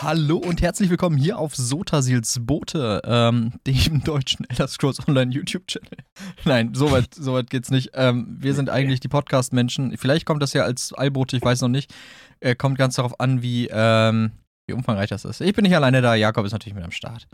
[0.00, 5.98] Hallo und herzlich willkommen hier auf Sotasils Boote, ähm, dem deutschen Elder Scrolls Online YouTube-Channel.
[6.44, 7.90] Nein, soweit so weit geht's nicht.
[7.94, 9.96] Ähm, wir sind eigentlich die Podcast-Menschen.
[9.98, 11.94] Vielleicht kommt das ja als Eilbote, ich weiß noch nicht.
[12.40, 14.32] Äh, kommt ganz darauf an, wie, ähm,
[14.66, 15.40] wie umfangreich das ist.
[15.40, 17.28] Ich bin nicht alleine da, Jakob ist natürlich mit am Start.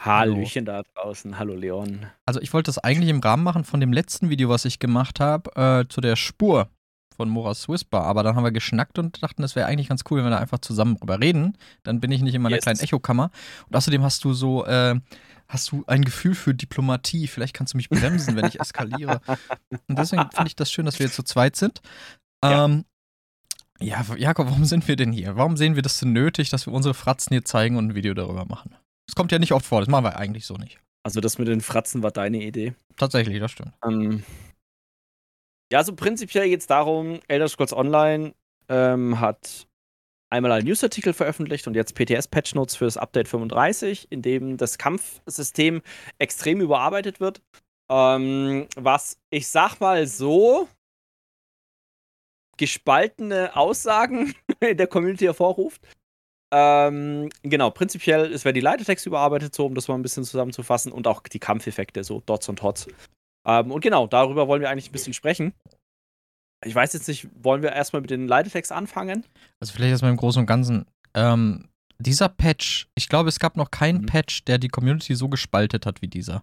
[0.00, 1.38] Hallöchen da draußen.
[1.38, 2.06] Hallo Leon.
[2.26, 5.20] Also ich wollte das eigentlich im Rahmen machen von dem letzten Video, was ich gemacht
[5.20, 6.68] habe, äh, zu der Spur
[7.16, 10.18] von Moras Whisper, aber dann haben wir geschnackt und dachten, das wäre eigentlich ganz cool,
[10.18, 11.56] wenn wir da einfach zusammen drüber reden.
[11.82, 12.64] Dann bin ich nicht in meiner yes.
[12.64, 13.30] kleinen Echokammer.
[13.68, 15.00] Und außerdem hast du so, äh,
[15.48, 17.26] hast du ein Gefühl für Diplomatie.
[17.26, 19.20] Vielleicht kannst du mich bremsen, wenn ich eskaliere.
[19.88, 21.80] Und deswegen finde ich das schön, dass wir jetzt zu zweit sind.
[22.44, 22.64] Ja.
[22.64, 22.84] Ähm,
[23.80, 25.36] ja, Jakob, warum sind wir denn hier?
[25.36, 28.14] Warum sehen wir das denn nötig, dass wir unsere Fratzen hier zeigen und ein Video
[28.14, 28.74] darüber machen?
[29.06, 30.78] Das kommt ja nicht oft vor, das machen wir eigentlich so nicht.
[31.02, 32.74] Also das mit den Fratzen war deine Idee?
[32.96, 33.72] Tatsächlich, das stimmt.
[33.84, 34.22] Ähm,
[35.74, 38.32] ja, also prinzipiell geht es darum, Elder Scrolls Online
[38.68, 39.66] ähm, hat
[40.30, 44.78] einmal einen Newsartikel veröffentlicht und jetzt PTS-Patch Notes für das Update 35, in dem das
[44.78, 45.82] Kampfsystem
[46.18, 47.42] extrem überarbeitet wird.
[47.90, 50.68] Ähm, was ich sag mal so
[52.56, 55.82] gespaltene Aussagen in der Community hervorruft.
[56.52, 60.92] Ähm, genau, prinzipiell ist werden die Leitertexte überarbeitet, so um das mal ein bisschen zusammenzufassen
[60.92, 62.86] und auch die Kampfeffekte, so Dots und Hots.
[63.46, 65.52] Ähm, und genau, darüber wollen wir eigentlich ein bisschen sprechen.
[66.64, 69.24] Ich weiß jetzt nicht, wollen wir erstmal mit den Leitetext anfangen?
[69.60, 70.86] Also vielleicht erstmal im Großen und Ganzen.
[71.14, 74.06] Ähm, dieser Patch, ich glaube, es gab noch keinen mhm.
[74.06, 76.42] Patch, der die Community so gespaltet hat wie dieser.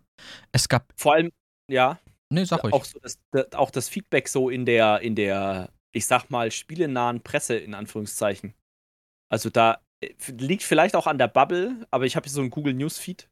[0.52, 0.88] Es gab.
[0.96, 1.32] Vor allem,
[1.70, 2.00] ja.
[2.32, 2.74] Nee, sag euch.
[2.74, 6.52] Auch, so das, das, auch das Feedback so in der, in der, ich sag mal,
[6.52, 8.54] spielenahen Presse, in Anführungszeichen.
[9.30, 12.52] Also da äh, liegt vielleicht auch an der Bubble, aber ich habe hier so einen
[12.52, 13.28] Google Newsfeed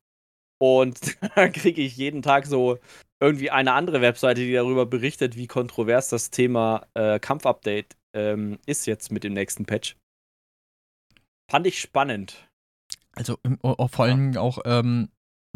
[0.61, 2.79] und da kriege ich jeden Tag so
[3.19, 8.85] irgendwie eine andere Webseite, die darüber berichtet, wie kontrovers das Thema äh, Kampfupdate ähm, ist
[8.85, 9.97] jetzt mit dem nächsten Patch.
[11.49, 12.49] Fand ich spannend.
[13.15, 13.37] Also
[13.91, 14.41] vor allem ja.
[14.41, 15.09] auch ähm,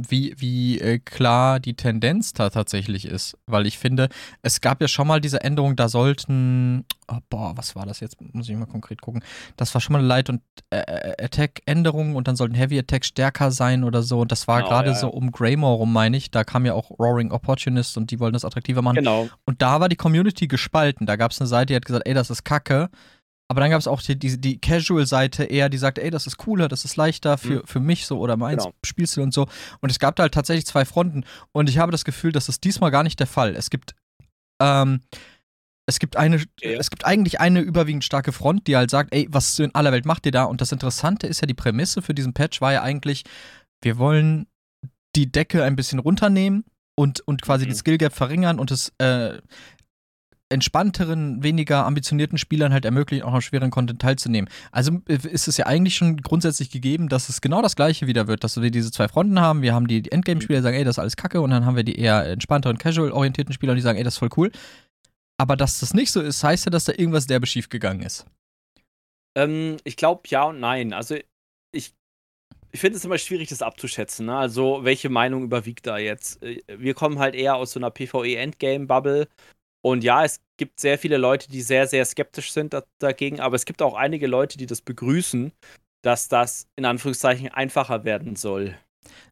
[0.09, 3.37] wie, wie äh, klar die Tendenz da tatsächlich ist.
[3.45, 4.09] Weil ich finde,
[4.41, 8.17] es gab ja schon mal diese Änderung, da sollten, oh, boah, was war das jetzt?
[8.33, 9.23] Muss ich mal konkret gucken.
[9.57, 13.05] Das war schon mal eine Light- und äh, äh Attack-Änderung und dann sollten Heavy Attack
[13.05, 14.21] stärker sein oder so.
[14.21, 16.31] Und das war genau, gerade ja, so um Greymore rum, meine ich.
[16.31, 18.95] Da kam ja auch Roaring Opportunist und die wollten das attraktiver machen.
[18.95, 19.29] Genau.
[19.45, 21.05] Und da war die Community gespalten.
[21.05, 22.89] Da gab es eine Seite, die hat gesagt, ey, das ist kacke.
[23.49, 26.37] Aber dann gab es auch die, die, die Casual-Seite eher, die sagt, ey, das ist
[26.37, 27.65] cooler, das ist leichter für, mhm.
[27.65, 28.75] für mich so oder meins genau.
[28.85, 29.47] Spielstil und so.
[29.81, 31.25] Und es gab da halt tatsächlich zwei Fronten.
[31.51, 33.55] Und ich habe das Gefühl, das ist diesmal gar nicht der Fall.
[33.55, 33.95] Es gibt,
[34.61, 35.01] ähm,
[35.85, 36.79] es gibt eine, ja.
[36.79, 40.05] es gibt eigentlich eine überwiegend starke Front, die halt sagt, ey, was in aller Welt
[40.05, 40.45] macht ihr da?
[40.45, 43.23] Und das Interessante ist ja, die Prämisse für diesen Patch war ja eigentlich,
[43.81, 44.47] wir wollen
[45.15, 46.63] die Decke ein bisschen runternehmen
[46.95, 47.69] und, und quasi mhm.
[47.69, 49.39] den Skill Gap verringern und es äh,
[50.49, 54.49] entspannteren, weniger ambitionierten Spielern halt ermöglichen, auch am schweren Content teilzunehmen.
[54.71, 58.27] Also äh, ist es ja eigentlich schon grundsätzlich gegeben, dass es genau das gleiche wieder
[58.27, 59.61] wird, dass wir diese zwei Fronten haben.
[59.61, 61.83] Wir haben die Endgame-Spieler, die sagen, ey, das ist alles kacke, und dann haben wir
[61.83, 64.51] die eher entspannteren, casual-orientierten Spieler, die sagen, ey, das ist voll cool.
[65.37, 68.25] Aber dass das nicht so ist, heißt ja, dass da irgendwas derbe schief gegangen ist.
[69.35, 70.93] Ähm, ich glaube ja und nein.
[70.93, 71.15] Also
[71.71, 71.95] ich
[72.71, 74.25] ich finde es immer schwierig, das abzuschätzen.
[74.25, 74.35] Ne?
[74.35, 76.41] Also, welche Meinung überwiegt da jetzt?
[76.41, 79.27] Äh, wir kommen halt eher aus so einer PvE-Endgame-Bubble
[79.83, 83.55] und ja, es gibt sehr viele Leute, die sehr, sehr skeptisch sind da dagegen, aber
[83.55, 85.51] es gibt auch einige Leute, die das begrüßen,
[86.01, 88.77] dass das in Anführungszeichen einfacher werden soll.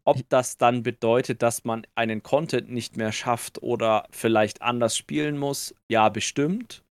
[0.04, 5.38] Ob das dann bedeutet, dass man einen Content nicht mehr schafft oder vielleicht anders spielen
[5.38, 6.84] muss, ja, bestimmt.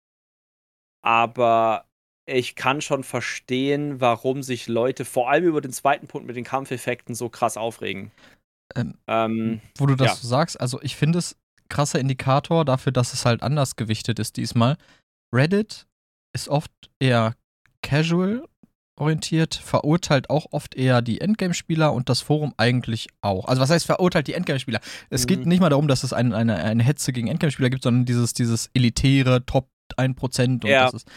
[1.03, 1.87] Aber
[2.27, 6.45] ich kann schon verstehen, warum sich Leute vor allem über den zweiten Punkt mit den
[6.45, 8.13] Kampfeffekten so krass aufregen.
[8.77, 10.15] Ähm, ähm, wo du das ja.
[10.15, 11.37] so sagst, also ich finde es
[11.69, 14.77] krasser Indikator dafür, dass es halt anders gewichtet ist diesmal.
[15.33, 15.87] Reddit
[16.33, 17.34] ist oft eher
[17.83, 18.45] casual
[18.97, 23.47] orientiert, verurteilt auch oft eher die Endgame-Spieler und das Forum eigentlich auch.
[23.47, 24.81] Also was heißt verurteilt die Endgame-Spieler?
[25.11, 25.27] Es mhm.
[25.29, 28.35] geht nicht mal darum, dass es ein, eine, eine Hetze gegen Endgame-Spieler gibt, sondern dieses,
[28.35, 30.87] dieses elitäre Top 1% und, ja.
[30.87, 31.09] das ist,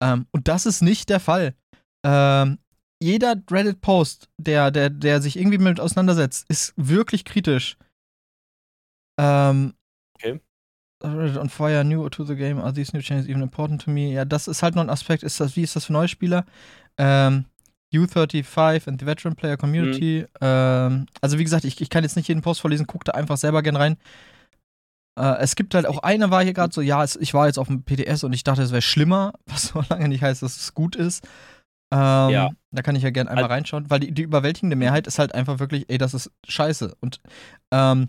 [0.00, 1.54] ähm, und das ist nicht der Fall.
[2.04, 2.58] Ähm,
[3.00, 7.76] jeder Reddit-Post, der, der, der sich irgendwie mit auseinandersetzt, ist wirklich kritisch.
[9.18, 9.74] Ähm.
[11.04, 14.12] On Fire, new to the game, are these new changes even important to me?
[14.12, 15.22] Ja, das ist halt noch ein Aspekt.
[15.22, 16.44] Ist das, wie ist das für Neuspieler?
[16.96, 17.46] Ähm,
[17.92, 20.22] U35 and the Veteran Player Community.
[20.22, 20.36] Mhm.
[20.40, 23.36] Ähm, also, wie gesagt, ich, ich kann jetzt nicht jeden Post vorlesen, guck da einfach
[23.36, 23.96] selber gern rein.
[25.18, 27.58] Äh, es gibt halt auch eine war hier gerade so, ja, es, ich war jetzt
[27.58, 30.56] auf dem PTS und ich dachte, es wäre schlimmer, was so lange nicht heißt, dass
[30.56, 31.24] es gut ist.
[31.92, 32.50] Ähm, ja.
[32.70, 35.34] Da kann ich ja gerne einmal also, reinschauen, weil die, die überwältigende Mehrheit ist halt
[35.34, 36.94] einfach wirklich, ey, das ist scheiße.
[37.00, 37.20] Und
[37.70, 38.08] ähm,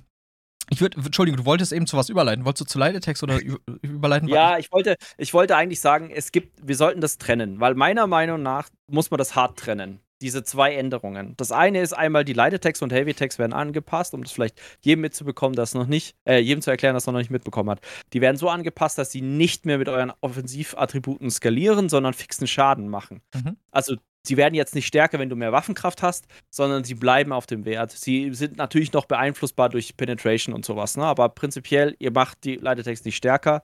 [0.70, 2.46] ich würde, Entschuldigung, du wolltest eben zu was überleiten.
[2.46, 3.40] Wolltest du zu Leitetext oder
[3.82, 4.28] überleiten?
[4.28, 8.08] Ja, ich wollte, ich wollte eigentlich sagen, es gibt, wir sollten das trennen, weil meiner
[8.08, 10.00] Meinung nach muss man das hart trennen.
[10.22, 11.34] diese zwei Änderungen.
[11.36, 15.56] Das eine ist einmal, die Leitetext und Heavy-Text werden angepasst, um das vielleicht jedem mitzubekommen,
[15.56, 17.82] das noch nicht, äh, jedem zu erklären, das noch nicht mitbekommen hat.
[18.14, 22.88] Die werden so angepasst, dass sie nicht mehr mit euren Offensivattributen skalieren, sondern fixen Schaden
[22.88, 23.22] machen.
[23.36, 23.58] Mhm.
[23.72, 23.96] Also
[24.26, 27.66] sie werden jetzt nicht stärker, wenn du mehr Waffenkraft hast, sondern sie bleiben auf dem
[27.66, 27.92] Wert.
[27.92, 31.04] Sie sind natürlich noch beeinflussbar durch Penetration und sowas, ne?
[31.06, 33.64] aber prinzipiell, ihr macht die Leitetext nicht stärker,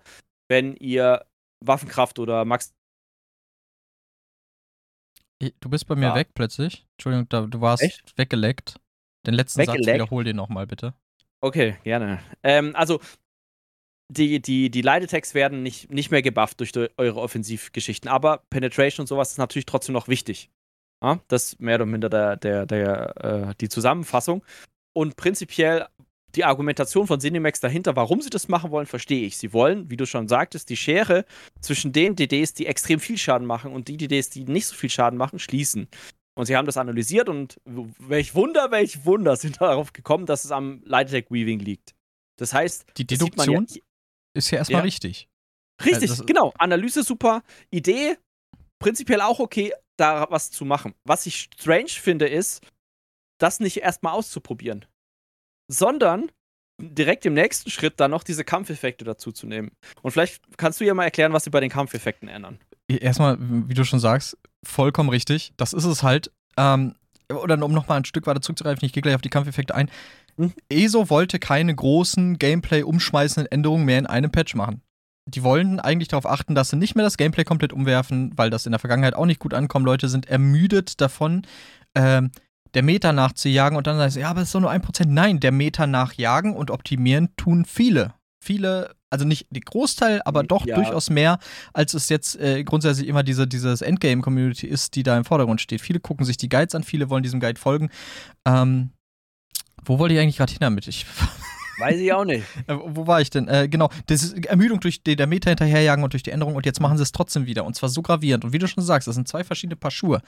[0.50, 1.26] wenn ihr
[1.64, 2.74] Waffenkraft oder Max
[5.62, 6.16] Du bist bei mir ja.
[6.16, 6.86] weg plötzlich.
[6.98, 8.18] Entschuldigung, da, du warst Echt?
[8.18, 8.76] weggeleckt.
[9.26, 9.86] Den letzten weggeleckt?
[9.86, 10.94] Satz wiederhol den nochmal, bitte.
[11.42, 12.20] Okay, gerne.
[12.44, 13.00] Ähm, also,
[14.10, 19.08] die, die, die Leitetext werden nicht, nicht mehr gebufft durch eure Offensivgeschichten, aber Penetration und
[19.08, 20.50] sowas ist natürlich trotzdem noch wichtig.
[21.02, 24.44] Ja, das ist mehr oder minder der, der, der, äh, die Zusammenfassung.
[24.94, 25.88] Und prinzipiell
[26.36, 29.38] die Argumentation von Cinemax dahinter, warum sie das machen wollen, verstehe ich.
[29.38, 31.26] Sie wollen, wie du schon sagtest, die Schere
[31.62, 34.90] zwischen den DDs, die extrem viel Schaden machen und die DDs, die nicht so viel
[34.90, 35.88] Schaden machen, schließen.
[36.36, 40.52] Und sie haben das analysiert und welch Wunder, welch Wunder sind darauf gekommen, dass es
[40.52, 41.96] am Light Attack Weaving liegt.
[42.38, 43.82] Das heißt, die Deduktion ja,
[44.40, 44.84] ist ja erstmal ja.
[44.84, 45.30] richtig.
[45.86, 46.54] Richtig, also genau.
[46.58, 48.18] Analyse super, Idee
[48.80, 50.94] prinzipiell auch okay, da was zu machen.
[51.06, 52.62] Was ich strange finde, ist,
[53.40, 54.86] das nicht erstmal auszuprobieren
[55.70, 56.30] sondern
[56.82, 59.72] direkt im nächsten Schritt dann noch diese Kampfeffekte dazu zu nehmen.
[60.02, 62.60] Und vielleicht kannst du ja mal erklären, was sie bei den Kampfeffekten ändern.
[62.88, 65.54] Erstmal, wie du schon sagst, vollkommen richtig.
[65.58, 66.32] Das ist es halt.
[66.58, 66.96] Ähm,
[67.32, 69.92] oder um nochmal ein Stück weiter zurückzugreifen, ich gehe gleich auf die Kampfeffekte ein.
[70.40, 70.54] Mhm.
[70.70, 74.82] ESO wollte keine großen Gameplay-umschmeißenden Änderungen mehr in einem Patch machen.
[75.28, 78.66] Die wollen eigentlich darauf achten, dass sie nicht mehr das Gameplay komplett umwerfen, weil das
[78.66, 79.86] in der Vergangenheit auch nicht gut ankommt.
[79.86, 81.46] Leute sind ermüdet davon,
[81.94, 82.32] ähm,
[82.74, 85.12] der Meta nachzujagen und dann sagst du, ja, aber es ist doch nur ein Prozent.
[85.12, 88.14] Nein, der Meta nachjagen und optimieren tun viele.
[88.42, 90.76] Viele, also nicht die Großteil, aber doch ja.
[90.76, 91.40] durchaus mehr,
[91.74, 95.82] als es jetzt äh, grundsätzlich immer diese dieses Endgame-Community ist, die da im Vordergrund steht.
[95.82, 97.90] Viele gucken sich die Guides an, viele wollen diesem Guide folgen.
[98.46, 98.92] Ähm,
[99.86, 100.88] wo wollte ich eigentlich gerade hin damit?
[100.88, 101.06] Ich
[101.80, 102.44] Weiß ich auch nicht.
[102.68, 103.48] Äh, wo war ich denn?
[103.48, 106.66] Äh, genau, das ist Ermüdung durch die, der Meta hinterherjagen und durch die Änderung und
[106.66, 108.44] jetzt machen sie es trotzdem wieder und zwar so gravierend.
[108.44, 110.22] Und wie du schon sagst, das sind zwei verschiedene Paar Schuhe.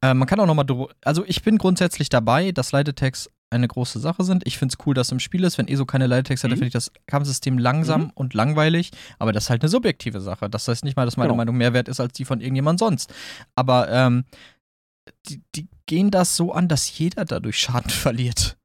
[0.00, 0.66] Äh, man kann auch nochmal,
[1.04, 4.46] also ich bin grundsätzlich dabei, dass Leitetext eine große Sache sind.
[4.46, 5.58] Ich finde es cool, dass es im Spiel ist.
[5.58, 6.48] Wenn ESO keine Leitetext mhm.
[6.48, 8.10] hat, finde ich das Kampfsystem langsam mhm.
[8.14, 8.90] und langweilig.
[9.18, 10.48] Aber das ist halt eine subjektive Sache.
[10.48, 11.36] Das heißt nicht mal, dass meine genau.
[11.36, 13.12] Meinung mehr wert ist als die von irgendjemand sonst.
[13.54, 14.24] Aber ähm,
[15.26, 18.56] die, die gehen das so an, dass jeder dadurch Schaden verliert.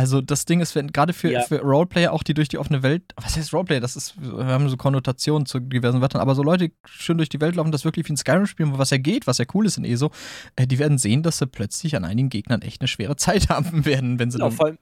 [0.00, 1.42] Also das Ding ist, wenn gerade für, ja.
[1.42, 3.80] für Roleplayer auch, die durch die offene Welt, was heißt Roleplayer?
[3.80, 7.38] Das ist, wir haben so Konnotationen zu diversen Wörtern, aber so Leute schön durch die
[7.42, 9.76] Welt laufen, das wirklich wie ein Skyrim spielen, was ja geht, was ja cool ist
[9.76, 10.10] in ESO,
[10.56, 13.84] äh, die werden sehen, dass sie plötzlich an einigen Gegnern echt eine schwere Zeit haben
[13.84, 14.78] werden, wenn sie vor allem,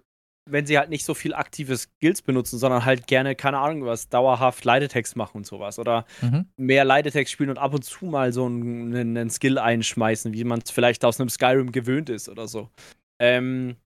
[0.46, 4.08] wenn sie halt nicht so viel aktive Skills benutzen, sondern halt gerne, keine Ahnung, was
[4.08, 5.80] dauerhaft Leitetext machen und sowas.
[5.80, 6.46] Oder mhm.
[6.56, 10.60] mehr Leitetext spielen und ab und zu mal so einen, einen Skill einschmeißen, wie man
[10.64, 12.70] es vielleicht aus einem Skyrim gewöhnt ist oder so.
[13.18, 13.76] Ähm,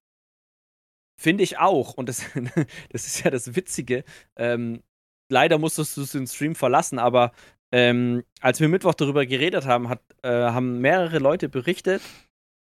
[1.19, 1.93] Finde ich auch.
[1.93, 2.25] Und das,
[2.89, 4.03] das ist ja das Witzige.
[4.35, 4.81] Ähm,
[5.29, 7.31] leider musstest du den Stream verlassen, aber
[7.71, 12.01] ähm, als wir Mittwoch darüber geredet haben, hat, äh, haben mehrere Leute berichtet,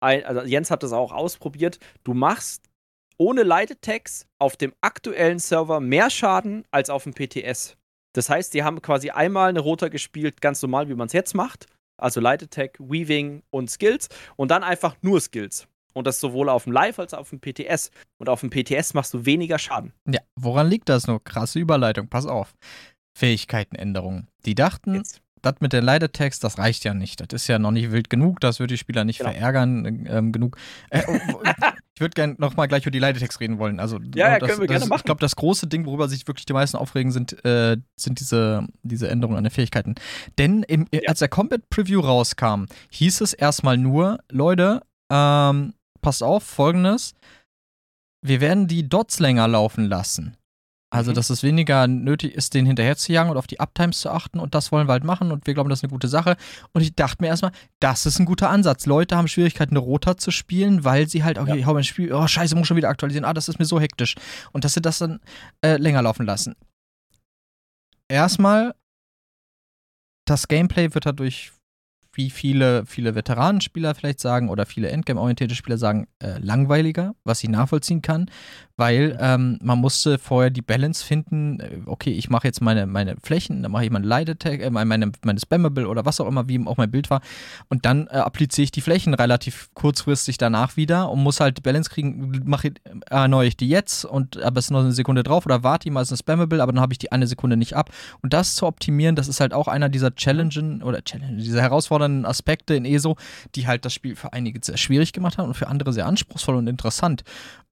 [0.01, 2.69] ein, also Jens hat das auch ausprobiert, du machst
[3.19, 7.77] ohne Leitetext auf dem aktuellen Server mehr Schaden als auf dem PTS.
[8.15, 11.35] Das heißt, die haben quasi einmal eine Roter gespielt, ganz normal, wie man es jetzt
[11.35, 11.67] macht.
[11.99, 15.67] Also Leitetech, Weaving und Skills und dann einfach nur Skills.
[15.97, 17.91] Und das sowohl auf dem Live als auch auf dem PTS.
[18.19, 19.95] Und auf dem PTS machst du weniger Schaden.
[20.07, 21.25] Ja, woran liegt das nur?
[21.25, 22.55] Krasse Überleitung, pass auf.
[23.17, 24.29] Fähigkeitenänderungen.
[24.45, 25.23] Die dachten, Jetzt.
[25.41, 27.21] das mit der Leitetext, das reicht ja nicht.
[27.21, 29.31] Das ist ja noch nicht wild genug, das würde die Spieler nicht genau.
[29.31, 30.59] verärgern ähm, genug.
[30.91, 31.43] Äh, oh, oh,
[31.95, 33.81] ich würde gerne nochmal gleich über die Leitetext reden wollen.
[33.81, 35.01] Also, ja, ja das, können wir das, gerne machen.
[35.01, 38.67] Ich glaube, das große Ding, worüber sich wirklich die meisten aufregen, sind, äh, sind diese,
[38.83, 39.95] diese Änderungen an den Fähigkeiten.
[40.37, 41.01] Denn im, ja.
[41.07, 45.73] als der Combat Preview rauskam, hieß es erstmal nur, Leute, ähm,
[46.07, 47.15] passt auf, folgendes.
[48.25, 50.37] Wir werden die Dots länger laufen lassen.
[50.89, 51.17] Also, mhm.
[51.17, 54.39] dass es weniger nötig ist, den hinterher zu jagen und auf die Uptimes zu achten.
[54.39, 55.33] Und das wollen wir halt machen.
[55.33, 56.37] Und wir glauben, das ist eine gute Sache.
[56.73, 58.87] Und ich dachte mir erstmal, das ist ein guter Ansatz.
[58.87, 61.57] Leute haben Schwierigkeiten, eine Rota zu spielen, weil sie halt, okay, ja.
[61.57, 63.25] ich hau mein Spiel, oh, scheiße, muss schon wieder aktualisieren.
[63.25, 64.15] Ah, das ist mir so hektisch.
[64.53, 65.19] Und dass sie das dann
[65.65, 66.55] äh, länger laufen lassen.
[68.07, 68.77] Erstmal,
[70.25, 71.51] das Gameplay wird dadurch
[72.17, 77.51] wie viele, viele Veteranenspieler vielleicht sagen oder viele Endgame-orientierte Spieler sagen, äh, langweiliger, was ich
[77.51, 78.31] nachvollziehen kann,
[78.77, 83.17] weil ähm, man musste vorher die Balance finden, äh, okay, ich mache jetzt meine, meine
[83.23, 86.49] Flächen, dann mache ich meine Light Attack, äh, meine, meine Spammable oder was auch immer,
[86.49, 87.21] wie auch mein Bild war
[87.69, 91.63] und dann äh, appliziere ich die Flächen relativ kurzfristig danach wieder und muss halt die
[91.63, 92.73] Balance kriegen, mache
[93.09, 95.93] erneuere ich die jetzt und aber es ist noch eine Sekunde drauf oder warte ich
[95.93, 97.91] mal, es ist eine Spammable, aber dann habe ich die eine Sekunde nicht ab
[98.23, 102.17] und das zu optimieren, das ist halt auch einer dieser Challenges oder Challenge, dieser Herausforderungen
[102.17, 103.17] anderen Aspekte in ESO,
[103.55, 106.57] die halt das Spiel für einige sehr schwierig gemacht haben und für andere sehr anspruchsvoll
[106.57, 107.23] und interessant.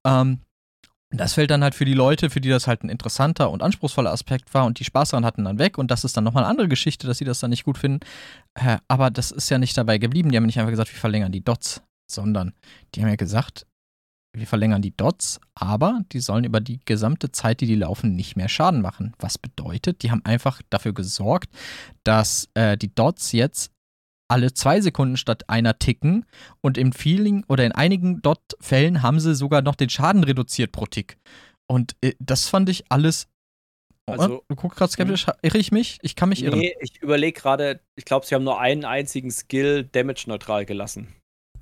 [0.05, 0.39] Ähm,
[1.17, 4.11] das fällt dann halt für die Leute, für die das halt ein interessanter und anspruchsvoller
[4.11, 5.77] Aspekt war und die Spaß daran hatten, dann weg.
[5.77, 7.99] Und das ist dann nochmal eine andere Geschichte, dass sie das dann nicht gut finden.
[8.55, 10.31] Äh, aber das ist ja nicht dabei geblieben.
[10.31, 11.81] Die haben nicht einfach gesagt, wir verlängern die Dots,
[12.11, 12.53] sondern
[12.93, 13.65] die haben ja gesagt,
[14.37, 18.35] wir verlängern die Dots, aber die sollen über die gesamte Zeit, die die laufen, nicht
[18.35, 19.13] mehr Schaden machen.
[19.19, 21.49] Was bedeutet, die haben einfach dafür gesorgt,
[22.03, 23.71] dass äh, die Dots jetzt
[24.27, 26.25] alle zwei Sekunden statt einer ticken
[26.61, 30.85] und im Feeling oder in einigen Dot-Fällen haben sie sogar noch den Schaden reduziert pro
[30.85, 31.17] Tick.
[31.67, 33.27] Und äh, das fand ich alles.
[34.07, 35.97] Oh, also, du guckst gerade skeptisch, irre ich mich?
[36.01, 36.59] Ich kann mich nee, irren.
[36.59, 41.07] Nee, ich überlege gerade, ich glaube, sie haben nur einen einzigen Skill damage-neutral gelassen.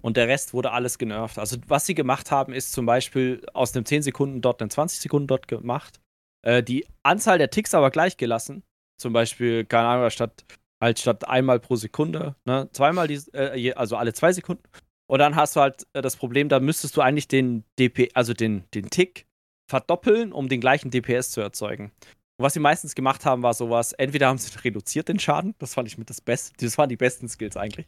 [0.01, 1.39] Und der Rest wurde alles genervt.
[1.39, 6.01] Also, was sie gemacht haben, ist zum Beispiel aus einem 10-Sekunden-Dot einen 20-Sekunden-Dot gemacht.
[6.45, 8.63] Äh, die Anzahl der Ticks aber gleich gelassen.
[8.99, 10.43] Zum Beispiel, keine Ahnung, statt
[10.83, 14.63] halt statt einmal pro Sekunde, ne, zweimal, die, äh, also alle zwei Sekunden.
[15.07, 18.33] Und dann hast du halt äh, das Problem, da müsstest du eigentlich den DP, also
[18.33, 19.25] den, den Tick
[19.69, 21.91] verdoppeln, um den gleichen DPS zu erzeugen.
[22.37, 25.73] Und was sie meistens gemacht haben, war sowas, entweder haben sie reduziert den Schaden, das
[25.73, 27.87] fand ich mit das Beste, das waren die besten Skills eigentlich.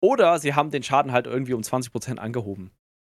[0.00, 2.70] Oder sie haben den Schaden halt irgendwie um 20% angehoben.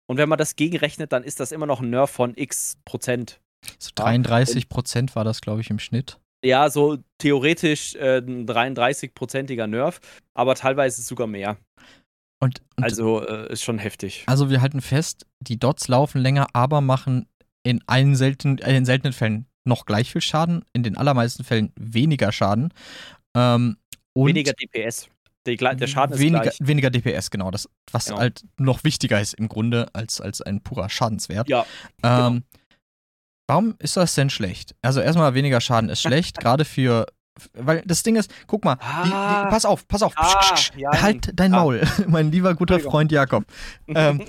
[0.09, 3.39] Und wenn man das gegenrechnet, dann ist das immer noch ein Nerf von x Prozent.
[3.77, 9.67] So 33 Prozent war das, glaube ich, im Schnitt ja, so theoretisch äh, ein 33-prozentiger
[9.67, 9.99] Nerf,
[10.33, 11.57] aber teilweise sogar mehr.
[12.39, 14.23] Und, und also äh, ist schon heftig.
[14.25, 17.27] Also wir halten fest, die Dots laufen länger, aber machen
[17.63, 21.71] in allen selten, äh, in seltenen Fällen noch gleich viel Schaden, in den allermeisten Fällen
[21.75, 22.73] weniger Schaden.
[23.35, 23.77] Ähm,
[24.15, 25.07] weniger DPS.
[25.45, 26.67] Der, der Schaden weniger, ist gleich.
[26.67, 27.51] Weniger DPS, genau.
[27.51, 28.19] Das, was genau.
[28.19, 31.49] halt noch wichtiger ist im Grunde als, als ein purer Schadenswert.
[31.49, 31.65] Ja.
[32.03, 32.60] Ähm, genau.
[33.51, 34.75] Warum ist das denn schlecht?
[34.81, 37.05] Also erstmal weniger Schaden ist schlecht, gerade für
[37.53, 39.49] weil das Ding ist, guck mal, ah, die, die, ah.
[39.49, 41.59] pass auf, pass auf, ah, psch, psch, ja, halt dein ah.
[41.59, 43.43] Maul, mein lieber guter Freund Jakob.
[43.87, 44.23] ähm,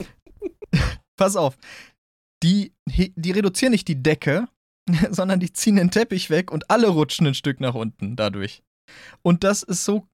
[1.16, 1.56] pass auf,
[2.42, 4.48] die, die reduzieren nicht die Decke,
[5.10, 8.64] sondern die ziehen den Teppich weg und alle rutschen ein Stück nach unten dadurch.
[9.22, 10.08] Und das ist so,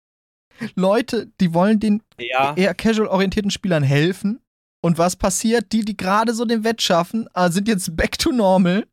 [0.74, 2.52] Leute, die wollen den ja.
[2.56, 4.40] eher casual orientierten Spielern helfen.
[4.82, 5.72] Und was passiert?
[5.72, 8.84] Die, die gerade so den Wett schaffen, sind jetzt back to normal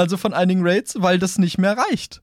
[0.00, 2.22] also von einigen Raids, weil das nicht mehr reicht.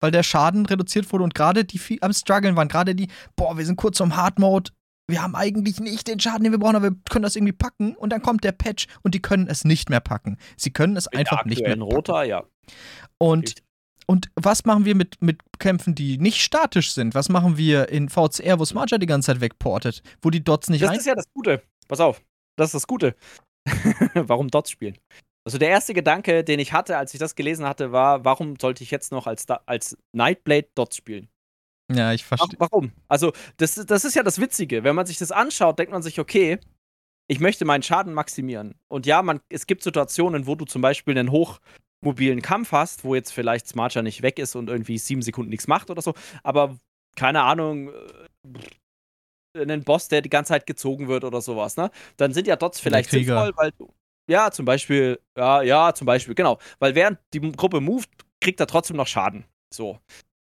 [0.00, 3.64] Weil der Schaden reduziert wurde und gerade die am struggeln waren, gerade die, boah, wir
[3.64, 4.72] sind kurz zum Hard Mode,
[5.06, 7.94] wir haben eigentlich nicht den Schaden, den wir brauchen, aber wir können das irgendwie packen
[7.94, 10.38] und dann kommt der Patch und die können es nicht mehr packen.
[10.56, 11.70] Sie können es In einfach nicht mehr.
[11.70, 11.82] Packen.
[11.82, 12.44] roter, ja.
[13.18, 13.54] Und
[14.06, 17.14] und was machen wir mit, mit Kämpfen, die nicht statisch sind?
[17.14, 20.82] Was machen wir in VCR, wo Smartja die ganze Zeit wegportet, wo die Dots nicht
[20.82, 21.62] Das ist ja das Gute.
[21.88, 22.20] Pass auf,
[22.56, 23.16] das ist das Gute.
[24.14, 24.98] Warum Dots spielen?
[25.44, 28.82] Also der erste Gedanke, den ich hatte, als ich das gelesen hatte, war, warum sollte
[28.82, 31.28] ich jetzt noch als, als Nightblade Dots spielen?
[31.92, 32.58] Ja, ich verstehe.
[32.58, 32.92] Warum?
[33.08, 34.84] Also, das, das ist ja das Witzige.
[34.84, 36.58] Wenn man sich das anschaut, denkt man sich, okay,
[37.28, 38.74] ich möchte meinen Schaden maximieren.
[38.88, 43.14] Und ja, man, es gibt Situationen, wo du zum Beispiel einen hochmobilen Kampf hast, wo
[43.14, 46.78] jetzt vielleicht Smarcher nicht weg ist und irgendwie sieben Sekunden nichts macht oder so, aber
[47.16, 47.90] keine Ahnung,
[49.54, 51.90] äh, einen Boss, der die ganze Zeit gezogen wird oder sowas, ne?
[52.16, 53.92] Dann sind ja Dots vielleicht sinnvoll, weil du,
[54.28, 56.58] ja, zum Beispiel, ja, ja, zum Beispiel, genau.
[56.78, 59.44] Weil während die Gruppe moved, kriegt er trotzdem noch Schaden.
[59.72, 59.98] So.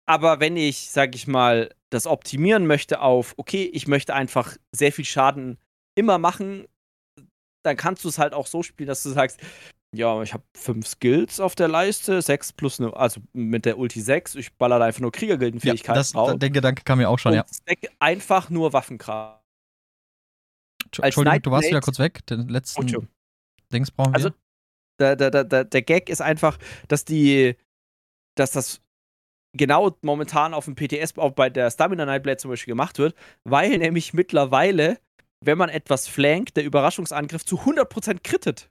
[0.07, 4.93] Aber wenn ich, sag ich mal, das optimieren möchte auf, okay, ich möchte einfach sehr
[4.93, 5.59] viel Schaden
[5.95, 6.67] immer machen,
[7.63, 9.41] dann kannst du es halt auch so spielen, dass du sagst,
[9.95, 14.01] ja, ich habe fünf Skills auf der Leiste, sechs plus eine, also mit der Ulti
[14.01, 16.39] sechs, ich baller da einfach nur Kriegergildenfähigkeiten ja, das, drauf.
[16.39, 17.45] Der Gedanke kam mir auch schon, ja.
[17.99, 19.41] einfach nur Waffenkram.
[20.85, 22.25] Entschuldigung, du warst wieder kurz weg.
[22.27, 23.03] Den letzten, oh,
[23.73, 24.17] Dings brauchen wir.
[24.17, 24.31] Also,
[24.99, 26.59] der, der, der, der Gag ist einfach,
[26.89, 27.57] dass die,
[28.37, 28.83] dass das
[29.57, 33.79] genau momentan auf dem PTS, auch bei der Stamina Nightblade zum Beispiel gemacht wird, weil
[33.79, 34.99] nämlich mittlerweile,
[35.41, 38.71] wenn man etwas flankt, der Überraschungsangriff zu 100% krittet.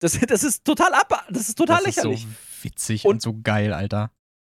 [0.00, 2.24] Das, das ist total ab, das ist total das lächerlich.
[2.24, 4.12] Ist so witzig und, und so geil, Alter.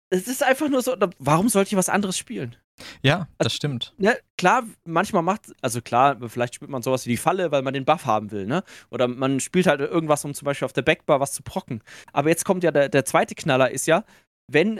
[0.09, 2.55] Es ist einfach nur so, warum sollte ich was anderes spielen?
[3.01, 3.93] Ja, das also, stimmt.
[3.97, 7.73] Ja, klar, manchmal macht, also klar, vielleicht spielt man sowas wie die Falle, weil man
[7.73, 8.63] den Buff haben will, ne?
[8.89, 11.81] Oder man spielt halt irgendwas, um zum Beispiel auf der Backbar was zu procken.
[12.13, 14.03] Aber jetzt kommt ja der, der zweite Knaller, ist ja,
[14.51, 14.79] wenn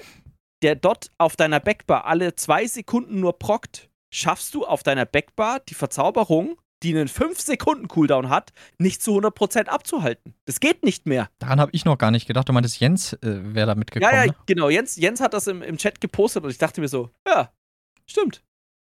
[0.61, 5.59] der Dot auf deiner Backbar alle zwei Sekunden nur prockt, schaffst du auf deiner Backbar
[5.59, 10.33] die Verzauberung, die einen 5 Sekunden Cooldown hat, nicht zu 100% abzuhalten.
[10.45, 11.29] Das geht nicht mehr.
[11.39, 12.47] Daran habe ich noch gar nicht gedacht.
[12.47, 14.11] Du meintest, Jens äh, wäre da mitgekommen.
[14.11, 14.35] Ja, ja, ne?
[14.45, 14.69] genau.
[14.69, 17.51] Jens, Jens hat das im, im Chat gepostet und ich dachte mir so, ja,
[18.09, 18.43] Stimmt.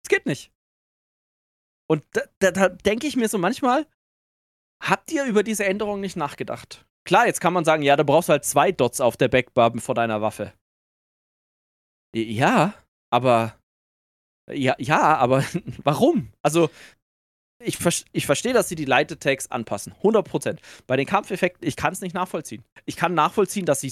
[0.04, 0.52] Es geht nicht.
[1.90, 3.88] Und da, da, da denke ich mir so manchmal,
[4.82, 6.86] habt ihr über diese Änderung nicht nachgedacht?
[7.08, 9.76] Klar, jetzt kann man sagen, ja, da brauchst du halt zwei Dots auf der Backbar
[9.80, 10.54] vor deiner Waffe.
[12.16, 12.74] Ja,
[13.12, 13.60] aber
[14.52, 15.44] Ja, ja, aber
[15.84, 16.32] warum?
[16.42, 16.70] Also,
[17.62, 17.78] ich,
[18.14, 19.94] ich verstehe, dass sie die Light-Attacks anpassen.
[20.02, 20.60] 100%.
[20.88, 22.64] Bei den Kampfeffekten, ich kann es nicht nachvollziehen.
[22.86, 23.84] Ich kann nachvollziehen, dass,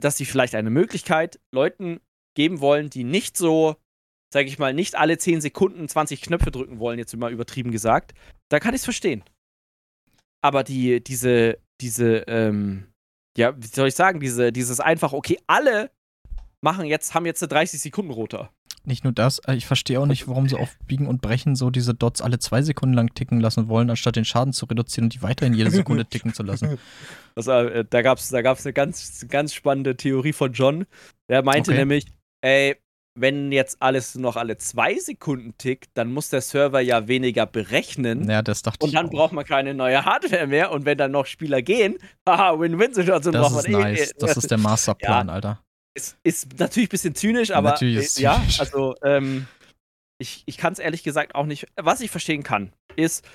[0.00, 2.00] dass sie vielleicht eine Möglichkeit Leuten
[2.34, 3.76] geben wollen, die nicht so,
[4.32, 8.12] sage ich mal, nicht alle 10 Sekunden 20 Knöpfe drücken wollen, jetzt mal übertrieben gesagt.
[8.48, 9.24] Da kann ich es verstehen.
[10.42, 12.86] Aber die, diese, diese, ähm,
[13.36, 15.90] ja, wie soll ich sagen, diese, dieses einfach, okay, alle
[16.62, 18.50] machen jetzt, haben jetzt eine 30 Sekunden Roter.
[18.84, 21.70] Nicht nur das, äh, ich verstehe auch nicht, warum sie auf Biegen und Brechen so
[21.70, 25.14] diese Dots alle zwei Sekunden lang ticken lassen wollen, anstatt den Schaden zu reduzieren und
[25.14, 26.78] die weiterhin jede Sekunde ticken zu lassen.
[27.36, 30.84] Also, äh, da gab es da gab's eine ganz, ganz spannende Theorie von John.
[31.28, 31.78] Der meinte okay.
[31.78, 32.06] nämlich,
[32.42, 32.76] ey,
[33.20, 38.28] wenn jetzt alles noch alle zwei Sekunden tickt, dann muss der Server ja weniger berechnen.
[38.28, 40.70] Ja, das dachte Und dann ich braucht man keine neue Hardware mehr.
[40.70, 41.98] Und wenn dann noch Spieler gehen,
[42.28, 43.72] haha, Win-Win-Situation braucht man ist eh.
[43.72, 44.14] Nice.
[44.18, 45.62] Das ist der Masterplan, ja, Alter.
[45.94, 49.46] Ist, ist natürlich ein bisschen zynisch, aber natürlich ist äh, ja, also ähm,
[50.18, 51.66] ich, ich kann es ehrlich gesagt auch nicht.
[51.76, 53.26] Was ich verstehen kann, ist,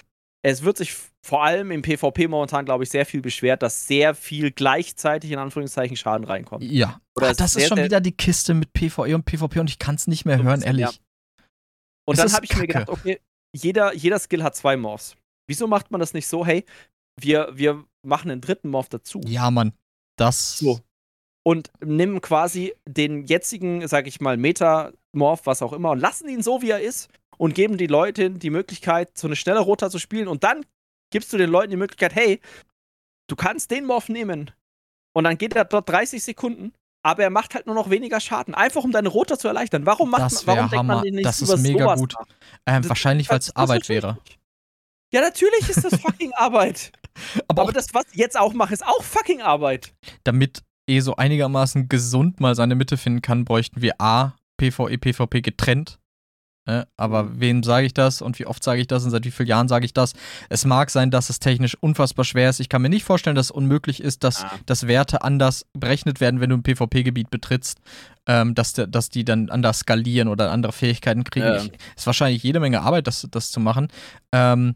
[0.46, 4.14] es wird sich vor allem im PvP momentan, glaube ich, sehr viel beschwert, dass sehr
[4.14, 6.64] viel gleichzeitig in Anführungszeichen Schaden reinkommt.
[6.64, 7.02] Ja.
[7.16, 9.80] Oder Ach, das sehr, ist schon wieder die Kiste mit PvE und PvP und ich
[9.80, 10.86] kann es nicht mehr hören, ehrlich.
[10.86, 10.92] Ja.
[12.08, 13.20] Und es dann habe ich mir gedacht, okay,
[13.56, 15.16] jeder, jeder Skill hat zwei Morphs.
[15.48, 16.64] Wieso macht man das nicht so, hey,
[17.20, 19.22] wir, wir machen einen dritten Morph dazu?
[19.26, 19.74] Ja, Mann.
[20.16, 20.60] Das.
[20.60, 20.80] So.
[21.44, 26.44] Und nehmen quasi den jetzigen, sag ich mal, Meta-Morph, was auch immer, und lassen ihn
[26.44, 30.00] so, wie er ist und geben die Leute die Möglichkeit, so eine schnelle Rota zu
[30.00, 30.28] spielen.
[30.28, 30.66] Und dann
[31.12, 32.40] gibst du den Leuten die Möglichkeit, hey,
[33.28, 34.52] du kannst den Morph nehmen.
[35.14, 36.74] Und dann geht er dort 30 Sekunden,
[37.04, 38.54] aber er macht halt nur noch weniger Schaden.
[38.54, 39.86] Einfach um deine Rota zu erleichtern.
[39.86, 42.16] Warum macht das man, warum denkt man nicht Das ist mega gut.
[42.66, 44.18] Ähm, das, wahrscheinlich, weil es Arbeit wäre.
[45.14, 46.92] Ja, natürlich ist das fucking Arbeit.
[47.48, 49.94] aber, aber das, was ich jetzt auch mache, ist auch fucking Arbeit.
[50.24, 55.42] Damit eh so einigermaßen gesund mal seine Mitte finden kann, bräuchten wir A, PvE, PvP
[55.42, 56.00] getrennt
[56.66, 56.88] Ne?
[56.98, 57.40] Aber mhm.
[57.40, 59.68] wem sage ich das und wie oft sage ich das und seit wie vielen Jahren
[59.68, 60.14] sage ich das?
[60.50, 62.60] Es mag sein, dass es technisch unfassbar schwer ist.
[62.60, 64.52] Ich kann mir nicht vorstellen, dass es unmöglich ist, dass, ja.
[64.66, 67.80] dass Werte anders berechnet werden, wenn du ein PvP-Gebiet betrittst,
[68.28, 71.46] ähm, dass, de, dass die dann anders skalieren oder andere Fähigkeiten kriegen.
[71.46, 71.58] Ja.
[71.58, 73.90] Ich, ist wahrscheinlich jede Menge Arbeit, das, das zu machen.
[74.32, 74.76] Ähm,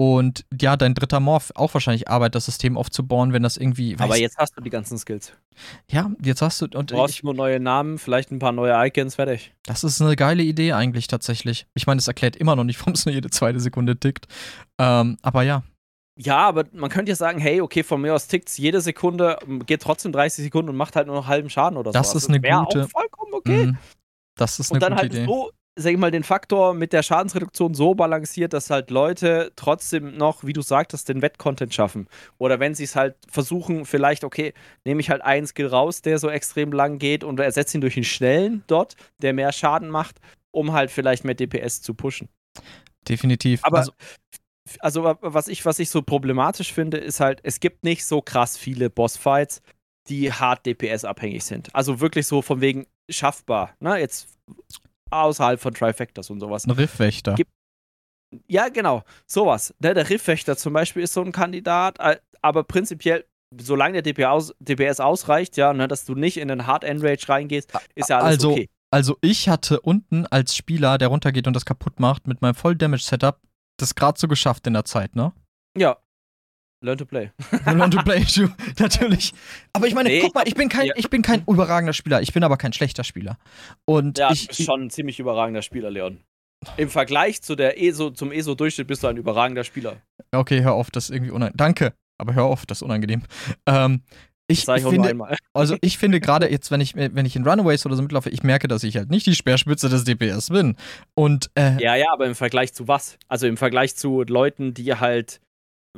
[0.00, 3.96] und ja, dein dritter Morph auch wahrscheinlich Arbeit, das System aufzubauen, wenn das irgendwie.
[3.98, 5.32] Aber jetzt hast du die ganzen Skills.
[5.90, 6.66] Ja, jetzt hast du.
[6.66, 9.52] Und du brauchst ich, nur neue Namen, vielleicht ein paar neue Icons, fertig.
[9.64, 11.66] Das ist eine geile Idee eigentlich tatsächlich.
[11.74, 14.28] Ich meine, es erklärt immer noch nicht, warum es nur jede zweite Sekunde tickt.
[14.78, 15.64] Ähm, aber ja.
[16.16, 19.36] Ja, aber man könnte ja sagen, hey, okay, von mir aus tickt es jede Sekunde,
[19.66, 21.98] geht trotzdem 30 Sekunden und macht halt nur noch halben Schaden oder so.
[21.98, 22.84] Das ist eine gute.
[22.84, 23.66] Auch vollkommen okay.
[23.66, 23.78] Mm,
[24.36, 25.26] das ist eine und dann gute halt Idee.
[25.26, 30.16] so sag ich mal, den Faktor mit der Schadensreduktion so balanciert, dass halt Leute trotzdem
[30.16, 32.08] noch, wie du sagtest, den Wettcontent schaffen.
[32.36, 36.18] Oder wenn sie es halt versuchen, vielleicht, okay, nehme ich halt einen Skill raus, der
[36.18, 40.20] so extrem lang geht und ersetze ihn durch einen schnellen dort, der mehr Schaden macht,
[40.50, 42.28] um halt vielleicht mehr DPS zu pushen.
[43.08, 43.64] Definitiv.
[43.64, 43.92] Aber also,
[44.80, 48.58] also was ich, was ich so problematisch finde, ist halt, es gibt nicht so krass
[48.58, 49.62] viele Bossfights,
[50.08, 51.72] die hart DPS abhängig sind.
[51.74, 53.74] Also wirklich so von wegen schaffbar.
[53.80, 53.98] Ne?
[53.98, 54.28] Jetzt
[55.10, 56.66] außerhalb von Trifectas und sowas.
[56.66, 57.36] Ein Riffwächter.
[58.46, 59.74] ja, genau, sowas.
[59.78, 61.98] Der, der Riffwächter zum Beispiel ist so ein Kandidat,
[62.42, 63.24] aber prinzipiell,
[63.58, 64.12] solange der
[64.60, 68.36] DPS ausreicht, ja, ne, dass du nicht in den Hard Enrage reingehst, ist ja alles
[68.38, 68.68] also, okay.
[68.90, 73.38] Also ich hatte unten als Spieler, der runtergeht und das kaputt macht, mit meinem Voll-Damage-Setup,
[73.78, 75.32] das gerade so geschafft in der Zeit, ne?
[75.76, 75.98] Ja,
[76.80, 77.32] Learn to play.
[77.66, 78.24] Learn to play,
[78.78, 79.32] natürlich.
[79.72, 80.94] Aber ich meine, nee, guck mal, ich bin kein, ja.
[80.96, 82.22] ich bin kein überragender Spieler.
[82.22, 83.36] Ich bin aber kein schlechter Spieler.
[83.84, 86.20] Und ja, ich, du bist schon ein ziemlich überragender Spieler, Leon.
[86.76, 90.02] Im Vergleich zu der ESO, zum ESO-Durchschnitt bist du ein überragender Spieler.
[90.32, 91.56] Okay, hör auf, das ist irgendwie unangenehm.
[91.56, 93.22] Danke, aber hör auf, das ist unangenehm.
[93.66, 94.02] Ähm,
[94.50, 95.14] ich, ich finde,
[95.52, 98.42] also ich finde gerade jetzt, wenn ich, wenn ich in Runaways oder so mitlaufe, ich
[98.42, 100.76] merke, dass ich halt nicht die Speerspitze des DPS bin.
[101.14, 103.18] Und, äh, ja, ja, aber im Vergleich zu was?
[103.28, 105.40] Also im Vergleich zu Leuten, die halt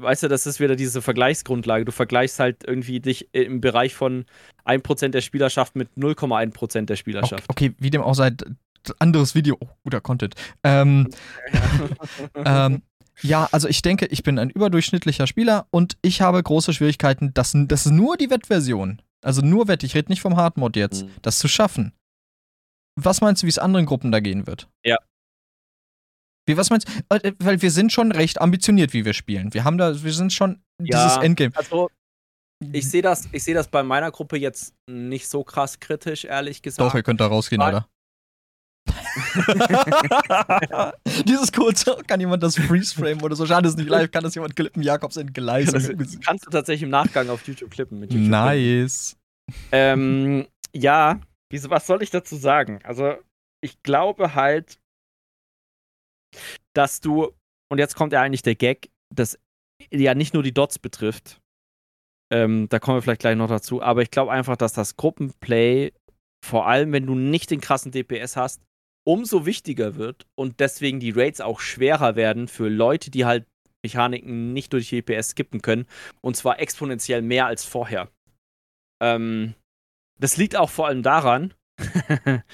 [0.02, 1.84] weißt du, das ist wieder diese Vergleichsgrundlage.
[1.84, 4.24] Du vergleichst halt irgendwie dich im Bereich von
[4.64, 7.44] 1% der Spielerschaft mit 0,1% der Spielerschaft.
[7.48, 8.32] Okay, okay, wie dem auch sei,
[8.98, 10.34] anderes Video, oh, guter Content.
[10.64, 11.08] Ähm,
[12.34, 12.82] ähm,
[13.22, 17.52] ja, also ich denke, ich bin ein überdurchschnittlicher Spieler und ich habe große Schwierigkeiten, das,
[17.54, 21.10] das ist nur die Wettversion, also nur Wett, ich rede nicht vom Hardmod jetzt, mhm.
[21.22, 21.92] das zu schaffen.
[22.96, 24.68] Was meinst du, wie es anderen Gruppen da gehen wird?
[24.84, 24.96] Ja,
[26.50, 27.16] wie, was meinst du?
[27.16, 29.54] Äh, weil wir sind schon recht ambitioniert, wie wir spielen.
[29.54, 31.52] Wir haben da, wir sind schon ja, dieses Endgame.
[31.54, 31.90] Also,
[32.72, 36.60] ich sehe das, ich sehe das bei meiner Gruppe jetzt nicht so krass kritisch, ehrlich
[36.60, 36.80] gesagt.
[36.80, 37.88] Doch, ihr könnt da rausgehen, Alter.
[41.26, 43.46] Dieses kurze, kann jemand das Freeze-Frame oder so?
[43.46, 44.82] Schade, ist nicht live, kann das jemand klippen?
[44.82, 45.96] Jakobs Entgleisung.
[45.96, 48.02] Das kannst du tatsächlich im Nachgang auf YouTube klippen.
[48.02, 49.16] YouTube nice.
[49.72, 52.80] Ähm, ja, was soll ich dazu sagen?
[52.84, 53.14] Also,
[53.62, 54.79] ich glaube halt,
[56.74, 57.32] dass du,
[57.70, 59.38] und jetzt kommt ja eigentlich der Gag, dass
[59.90, 61.40] ja nicht nur die Dots betrifft.
[62.32, 65.92] Ähm, da kommen wir vielleicht gleich noch dazu, aber ich glaube einfach, dass das Gruppenplay,
[66.44, 68.62] vor allem wenn du nicht den krassen DPS hast,
[69.04, 73.46] umso wichtiger wird und deswegen die Raids auch schwerer werden für Leute, die halt
[73.82, 75.86] Mechaniken nicht durch DPS skippen können.
[76.20, 78.10] Und zwar exponentiell mehr als vorher.
[79.02, 79.54] Ähm,
[80.20, 81.54] das liegt auch vor allem daran,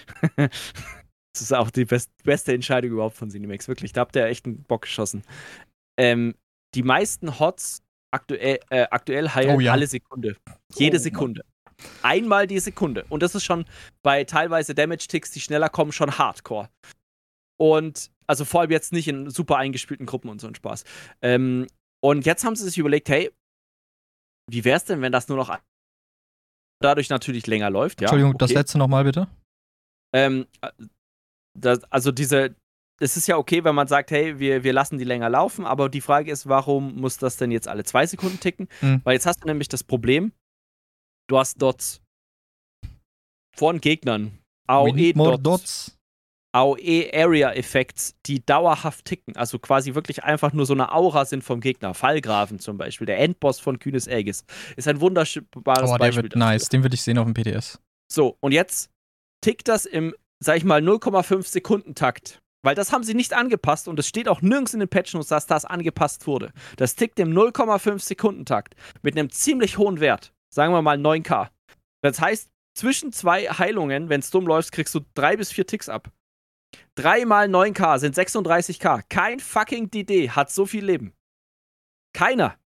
[1.37, 3.93] das ist auch die best beste Entscheidung überhaupt von Cinemax, wirklich.
[3.93, 5.23] Da habt ihr echt einen Bock geschossen.
[5.99, 6.35] Ähm,
[6.75, 9.73] die meisten Hots aktuell, äh, aktuell heilen oh, ja.
[9.73, 10.37] alle Sekunde.
[10.75, 11.45] Jede oh, Sekunde.
[12.03, 13.05] Einmal die Sekunde.
[13.09, 13.67] Und das ist schon
[14.03, 16.71] bei teilweise Damage-Ticks, die schneller kommen, schon hardcore.
[17.59, 20.85] Und also vor allem jetzt nicht in super eingespielten Gruppen und so ein Spaß.
[21.23, 21.67] Ähm,
[22.03, 23.31] und jetzt haben sie sich überlegt, hey,
[24.51, 25.59] wie wäre es denn, wenn das nur noch
[26.81, 28.01] dadurch natürlich länger läuft.
[28.01, 28.39] Ja, Entschuldigung, okay.
[28.39, 29.29] das letzte nochmal bitte.
[30.15, 30.47] Ähm,
[31.57, 32.55] das, also diese,
[33.01, 35.89] es ist ja okay, wenn man sagt, hey, wir, wir lassen die länger laufen, aber
[35.89, 38.69] die Frage ist, warum muss das denn jetzt alle zwei Sekunden ticken?
[38.81, 39.01] Mhm.
[39.05, 40.33] Weil jetzt hast du nämlich das Problem,
[41.29, 42.01] du hast Dots
[43.57, 44.39] von Gegnern.
[44.69, 45.43] AOE-Dots.
[45.43, 45.97] Dots.
[46.57, 51.93] AOE-Area-Effects, die dauerhaft ticken, also quasi wirklich einfach nur so eine Aura sind vom Gegner.
[51.93, 55.99] Fallgrafen zum Beispiel, der Endboss von Kühnes Aegis, ist ein wunderbares oh, Beispiel.
[55.99, 57.79] Der wird nice, den würde ich sehen auf dem PTS.
[58.11, 58.91] So, und jetzt
[59.45, 62.41] tickt das im, sag ich mal, 0,5 Sekunden Takt.
[62.63, 65.29] Weil das haben sie nicht angepasst und es steht auch nirgends in den Patch Notes,
[65.29, 66.53] dass das angepasst wurde.
[66.77, 70.33] Das tickt im 0,5 Sekunden Takt mit einem ziemlich hohen Wert.
[70.53, 71.49] Sagen wir mal 9K.
[72.03, 75.89] Das heißt, zwischen zwei Heilungen, wenn es dumm läuft, kriegst du drei bis vier Ticks
[75.89, 76.11] ab.
[76.97, 79.03] 3 mal 9K sind 36K.
[79.09, 81.15] Kein fucking DD hat so viel Leben.
[82.13, 82.59] Keiner.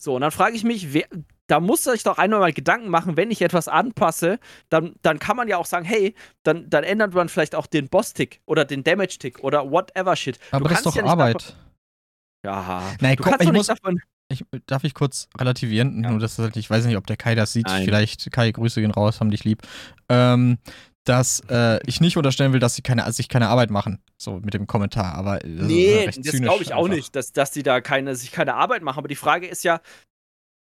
[0.00, 1.08] So, und dann frage ich mich, wer,
[1.48, 5.36] da muss sich doch einmal mal Gedanken machen, wenn ich etwas anpasse, dann, dann kann
[5.36, 8.84] man ja auch sagen, hey, dann, dann ändert man vielleicht auch den Boss-Tick oder den
[8.84, 10.38] Damage-Tick oder whatever shit.
[10.52, 11.56] Aber das ist doch ja Arbeit.
[12.44, 16.04] ja, Nein, du komm, kannst ich muss, davon ich, darf ich kurz relativieren?
[16.04, 16.10] Ja.
[16.10, 17.66] Nur das halt, ich weiß nicht, ob der Kai das sieht.
[17.66, 17.84] Nein.
[17.84, 19.62] Vielleicht, Kai, Grüße gehen raus, haben dich lieb.
[20.10, 20.58] Ähm,
[21.04, 24.52] dass äh, ich nicht unterstellen will, dass sie keine, sich keine Arbeit machen, so mit
[24.52, 25.14] dem Kommentar.
[25.14, 26.96] Aber das nee, das glaube ich auch einfach.
[26.96, 28.98] nicht, dass, dass die da keine, sich keine Arbeit machen.
[28.98, 29.80] Aber die Frage ist ja,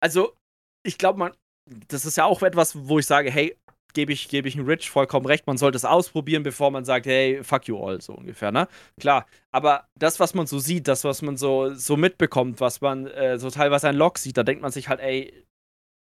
[0.00, 0.34] also
[0.84, 1.32] ich glaube, man,
[1.88, 3.56] das ist ja auch etwas, wo ich sage, hey,
[3.94, 7.06] gebe ich, geb ich einen Rich vollkommen recht, man sollte es ausprobieren, bevor man sagt,
[7.06, 8.68] hey, fuck you all, so ungefähr, ne?
[9.00, 13.06] Klar, aber das, was man so sieht, das, was man so, so mitbekommt, was man
[13.06, 15.44] äh, so teilweise ein Log sieht, da denkt man sich halt, ey,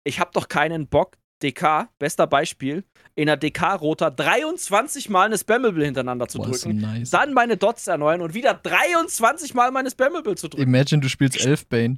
[0.03, 2.83] ich habe doch keinen Bock, DK, bester Beispiel,
[3.15, 6.79] in der DK-Roter 23 Mal eine Spammable hintereinander zu Boah, drücken.
[6.79, 7.09] Nice.
[7.09, 10.63] Dann meine Dots erneuern und wieder 23 Mal meine Spammable zu drücken.
[10.63, 11.97] Imagine, du spielst 11 Bane.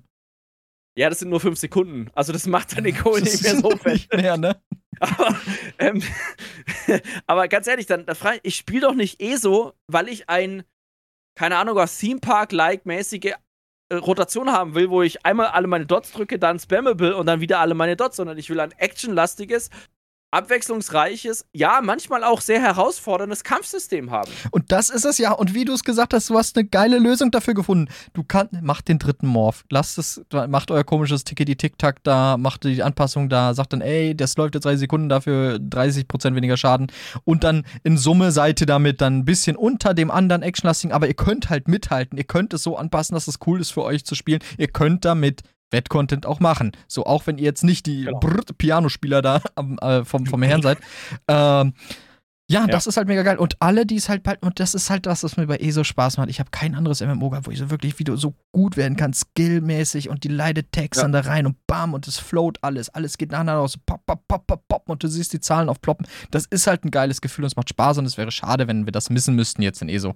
[0.96, 2.10] Ja, das sind nur 5 Sekunden.
[2.14, 4.14] Also das macht deine Kohle nicht mehr so fett.
[4.14, 4.62] mehr, ne?
[5.00, 5.36] Aber,
[5.80, 6.04] ähm,
[7.26, 10.30] aber ganz ehrlich, dann, dann frage ich, ich spiele doch nicht eh so, weil ich
[10.30, 10.64] ein,
[11.36, 13.34] keine Ahnung, was Theme Park-like mäßige
[13.90, 17.42] äh, Rotation haben will, wo ich einmal alle meine Dots drücke, dann spammable und dann
[17.42, 19.72] wieder alle meine Dots, sondern ich will ein actionlastiges,
[20.34, 24.32] abwechslungsreiches, ja, manchmal auch sehr herausforderndes Kampfsystem haben.
[24.52, 25.32] Und das ist es ja.
[25.32, 27.88] Und wie du es gesagt hast, du hast eine geile Lösung dafür gefunden.
[28.14, 29.64] Du kannst, macht den dritten Morph.
[29.70, 34.36] Lasst es, macht euer komisches Tickety-Tick-Tack da, macht die Anpassung da, sagt dann, ey, das
[34.38, 36.88] läuft jetzt drei Sekunden dafür 30% weniger Schaden.
[37.24, 41.08] Und dann in Summe seid ihr damit dann ein bisschen unter dem anderen Actionlastigen, aber
[41.08, 42.18] ihr könnt halt mithalten.
[42.18, 44.42] Ihr könnt es so anpassen, dass es cool ist für euch zu spielen.
[44.58, 45.42] Ihr könnt damit
[45.74, 46.72] Wettcontent auch machen.
[46.88, 48.20] So, auch wenn ihr jetzt nicht die genau.
[48.58, 49.42] Pianospieler da
[49.82, 50.78] äh, vom, vom Herrn seid.
[51.28, 51.74] Ähm,
[52.50, 53.38] ja, ja, das ist halt mega geil.
[53.38, 55.84] Und alle, die es halt bald, und das ist halt das, was mir bei ESO
[55.84, 56.30] Spaß macht.
[56.30, 59.14] Ich habe kein anderes MMO gehabt, wo ich so wirklich wieder so gut werden kann,
[59.14, 61.04] skillmäßig und die leidet Tags ja.
[61.04, 62.90] dann da rein und bam und es float alles.
[62.90, 66.06] Alles geht nacheinander aus, pop, pop, pop, pop, pop und du siehst die Zahlen aufploppen.
[66.32, 68.86] Das ist halt ein geiles Gefühl und es macht Spaß und es wäre schade, wenn
[68.86, 70.14] wir das missen müssten jetzt in ESO.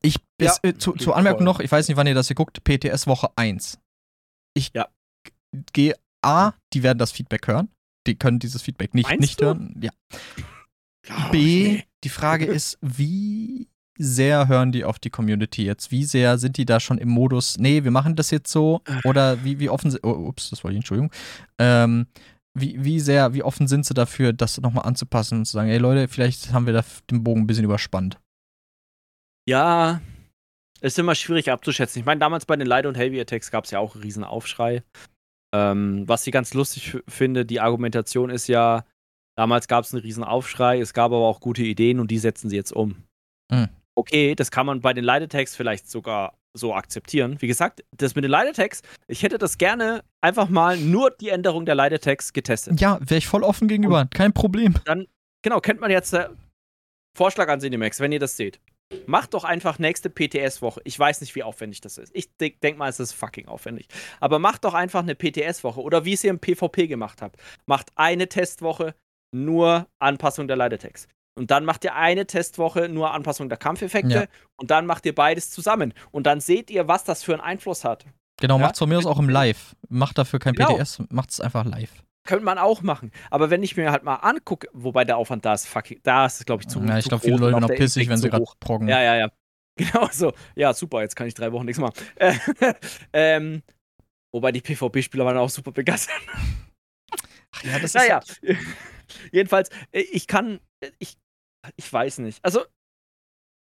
[0.00, 2.64] Ich, ja, äh, zu, zur Anmerkung noch, ich weiß nicht, wann ihr das hier guckt,
[2.64, 3.78] PTS Woche 1.
[4.54, 4.88] Ich ja.
[5.72, 7.68] gehe A, die werden das Feedback hören.
[8.06, 9.78] Die können dieses Feedback nicht, nicht hören.
[9.80, 9.90] Ja.
[11.10, 11.84] Oh, B, nee.
[12.02, 15.90] die Frage ist, wie sehr hören die auf die Community jetzt?
[15.90, 18.80] Wie sehr sind die da schon im Modus, nee, wir machen das jetzt so?
[19.04, 21.12] Oder wie, wie offen sind, oh, ups, das war die Entschuldigung.
[21.58, 22.06] Ähm,
[22.54, 25.78] wie, wie sehr, wie offen sind sie dafür, das nochmal anzupassen und zu sagen, ey
[25.78, 28.18] Leute, vielleicht haben wir da den Bogen ein bisschen überspannt?
[29.48, 30.00] Ja,
[30.84, 32.00] ist immer schwierig abzuschätzen.
[32.00, 34.22] Ich meine, damals bei den Light- und Heavy Attacks gab es ja auch einen riesen
[34.22, 34.82] Aufschrei.
[35.54, 38.84] Ähm, was ich ganz lustig finde, die Argumentation ist ja,
[39.36, 42.50] damals gab es einen riesen Aufschrei, es gab aber auch gute Ideen und die setzen
[42.50, 43.04] sie jetzt um.
[43.50, 43.68] Mhm.
[43.94, 47.40] Okay, das kann man bei den Light Attacks vielleicht sogar so akzeptieren.
[47.40, 51.30] Wie gesagt, das mit den Light Attacks, ich hätte das gerne einfach mal nur die
[51.30, 52.80] Änderung der Light Attacks getestet.
[52.80, 54.74] Ja, wäre ich voll offen gegenüber, und kein Problem.
[54.84, 55.06] Dann,
[55.42, 56.28] genau, kennt man jetzt, äh,
[57.16, 58.60] Vorschlag an Cinemax, wenn ihr das seht
[59.06, 60.80] Macht doch einfach nächste PTS-Woche.
[60.84, 62.14] Ich weiß nicht, wie aufwendig das ist.
[62.14, 63.88] Ich denke denk mal, es ist fucking aufwendig.
[64.20, 65.80] Aber macht doch einfach eine PTS-Woche.
[65.80, 67.36] Oder wie es ihr im PvP gemacht habt.
[67.66, 68.94] Macht eine Testwoche
[69.34, 71.08] nur Anpassung der Leitetext.
[71.36, 74.14] Und dann macht ihr eine Testwoche nur Anpassung der Kampfeffekte.
[74.14, 74.26] Ja.
[74.56, 75.92] Und dann macht ihr beides zusammen.
[76.12, 78.06] Und dann seht ihr, was das für einen Einfluss hat.
[78.40, 78.62] Genau, ja?
[78.62, 79.74] macht es von mir aus auch im Live.
[79.88, 80.76] Macht dafür kein genau.
[80.76, 82.03] PTS, macht es einfach live.
[82.24, 83.10] Könnte man auch machen.
[83.30, 86.40] Aber wenn ich mir halt mal angucke, wobei der Aufwand da ist, fuck, da ist
[86.40, 86.82] es, glaube ich, zu.
[86.82, 88.88] Ja, ich glaube, viele Leute sind auch pissig, wenn sie gerade proggen.
[88.88, 89.28] Ja, ja, ja.
[89.76, 90.32] Genau so.
[90.54, 91.94] Ja, super, jetzt kann ich drei Wochen nichts machen.
[93.12, 93.62] ähm,
[94.32, 96.14] wobei die PvP-Spieler waren auch super begeistert.
[97.50, 97.94] Ach ja, das ist.
[97.94, 98.20] Naja.
[98.20, 98.58] Halt
[99.32, 100.60] Jedenfalls, äh, ich kann.
[100.80, 101.16] Äh, ich,
[101.74, 102.38] ich weiß nicht.
[102.44, 102.64] Also,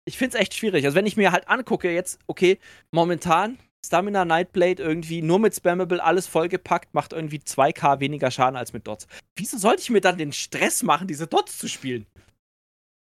[0.05, 0.85] ich finde es echt schwierig.
[0.85, 2.59] Also, wenn ich mir halt angucke, jetzt, okay,
[2.91, 8.73] momentan Stamina Nightblade irgendwie nur mit Spammable alles vollgepackt, macht irgendwie 2k weniger Schaden als
[8.73, 9.07] mit Dots.
[9.37, 12.07] Wieso sollte ich mir dann den Stress machen, diese Dots zu spielen?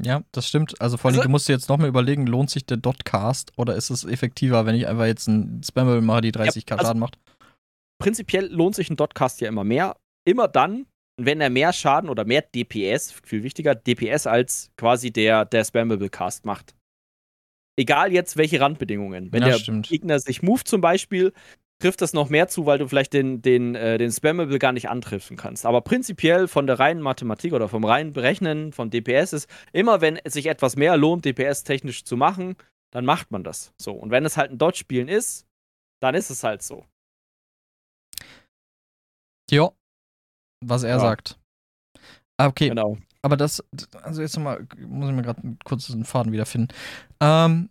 [0.04, 0.80] Ja, das stimmt.
[0.82, 3.75] Also vor allem, also, du musst dir jetzt nochmal überlegen, lohnt sich der Dotcast oder
[3.75, 6.99] ist es effektiver, wenn ich einfach jetzt ein Spammable mache, die 30k ja, also Schaden
[6.99, 7.17] macht?
[8.01, 9.95] Prinzipiell lohnt sich ein Dotcast ja immer mehr.
[10.28, 15.45] Immer dann, wenn er mehr Schaden oder mehr DPS, viel wichtiger, DPS als quasi der,
[15.45, 16.75] der Spammable Cast macht
[17.78, 19.32] egal jetzt welche Randbedingungen.
[19.32, 19.88] Wenn ja, der stimmt.
[19.88, 21.34] Gegner sich move zum Beispiel,
[21.80, 24.90] trifft das noch mehr zu, weil du vielleicht den, den, äh, den Spammable gar nicht
[24.90, 25.66] antreffen kannst.
[25.66, 30.18] Aber prinzipiell von der reinen Mathematik oder vom reinen Berechnen von DPS ist, immer wenn
[30.18, 32.56] es sich etwas mehr lohnt, DPS technisch zu machen,
[32.92, 33.74] dann macht man das.
[33.78, 33.92] So.
[33.92, 35.46] Und wenn es halt ein Dodge-Spielen ist,
[36.02, 36.86] dann ist es halt so.
[39.52, 39.72] Ja,
[40.62, 41.00] was er ja.
[41.00, 41.38] sagt.
[42.38, 42.70] Ah, okay.
[42.70, 42.98] Genau.
[43.26, 43.64] Aber das,
[44.04, 46.68] also jetzt nochmal, muss ich mir gerade kurz den Faden wiederfinden.
[47.20, 47.70] Ähm,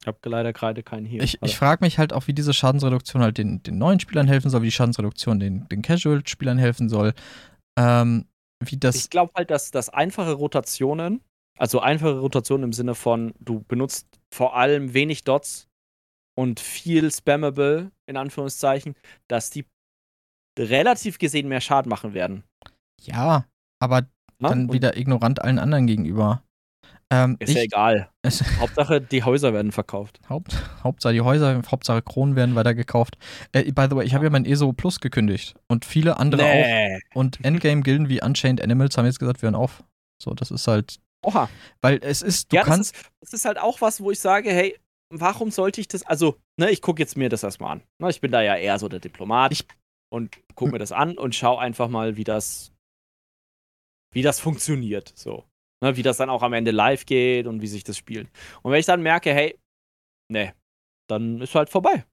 [0.00, 1.22] ich habe leider gerade keinen hier.
[1.22, 4.48] Ich, ich frage mich halt auch, wie diese Schadensreduktion halt den, den neuen Spielern helfen
[4.48, 7.12] soll, wie die Schadensreduktion den, den Casual-Spielern helfen soll.
[7.78, 8.24] Ähm,
[8.60, 8.96] wie das.
[8.96, 11.20] Ich glaube halt, dass, dass einfache Rotationen,
[11.58, 15.68] also einfache Rotationen im Sinne von, du benutzt vor allem wenig Dots
[16.34, 18.94] und viel Spammable, in Anführungszeichen,
[19.28, 19.66] dass die
[20.58, 22.42] relativ gesehen mehr Schaden machen werden.
[23.02, 23.44] Ja,
[23.84, 24.06] aber
[24.38, 26.42] na, dann wieder ignorant allen anderen gegenüber.
[27.10, 28.10] Ähm, ist ich, ja egal.
[28.60, 30.20] Hauptsache, die Häuser werden verkauft.
[30.28, 33.18] Haupt, Hauptsache die Häuser, Hauptsache Kronen werden weiter gekauft.
[33.52, 35.54] Äh, by the way, ich habe ja mein ESO Plus gekündigt.
[35.68, 36.96] Und viele andere nee.
[36.96, 37.16] auch.
[37.16, 39.84] Und Endgame-Gilden wie Unchained Animals haben jetzt gesagt, wir hören auf.
[40.20, 40.98] So, das ist halt.
[41.22, 41.48] Oha.
[41.82, 42.94] Weil es ist, du ja, kannst.
[42.94, 44.76] Das ist, das ist halt auch was, wo ich sage, hey,
[45.10, 46.04] warum sollte ich das.
[46.04, 47.82] Also, ne, ich gucke jetzt mir das erstmal an.
[47.98, 49.52] Ne, ich bin da ja eher so der Diplomat.
[49.52, 49.66] Ich,
[50.10, 52.73] und gucke mir das an und schaue einfach mal, wie das
[54.14, 55.12] wie das funktioniert.
[55.14, 55.44] So.
[55.82, 58.30] Ne, wie das dann auch am Ende live geht und wie sich das spielt.
[58.62, 59.58] Und wenn ich dann merke, hey,
[60.32, 60.54] ne,
[61.10, 62.04] dann ist halt vorbei.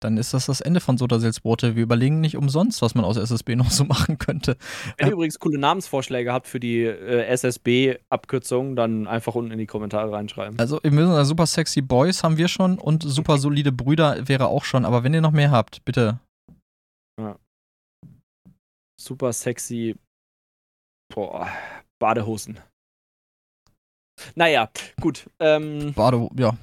[0.00, 1.74] Dann ist das das Ende von Soda Salzbrote.
[1.74, 4.56] Wir überlegen nicht umsonst, was man aus SSB noch so machen könnte.
[4.98, 9.66] Wenn ihr übrigens coole Namensvorschläge habt für die äh, SSB-Abkürzung, dann einfach unten in die
[9.66, 10.58] Kommentare reinschreiben.
[10.58, 14.64] Also, wir müssen super sexy Boys haben wir schon und super solide Brüder wäre auch
[14.64, 14.84] schon.
[14.84, 16.20] Aber wenn ihr noch mehr habt, bitte.
[17.18, 17.38] Ja.
[19.00, 19.96] Super sexy
[21.12, 21.50] Boah,
[21.98, 22.60] Badehosen.
[24.34, 25.28] Naja, gut.
[25.40, 26.56] Ähm, Bade, ja.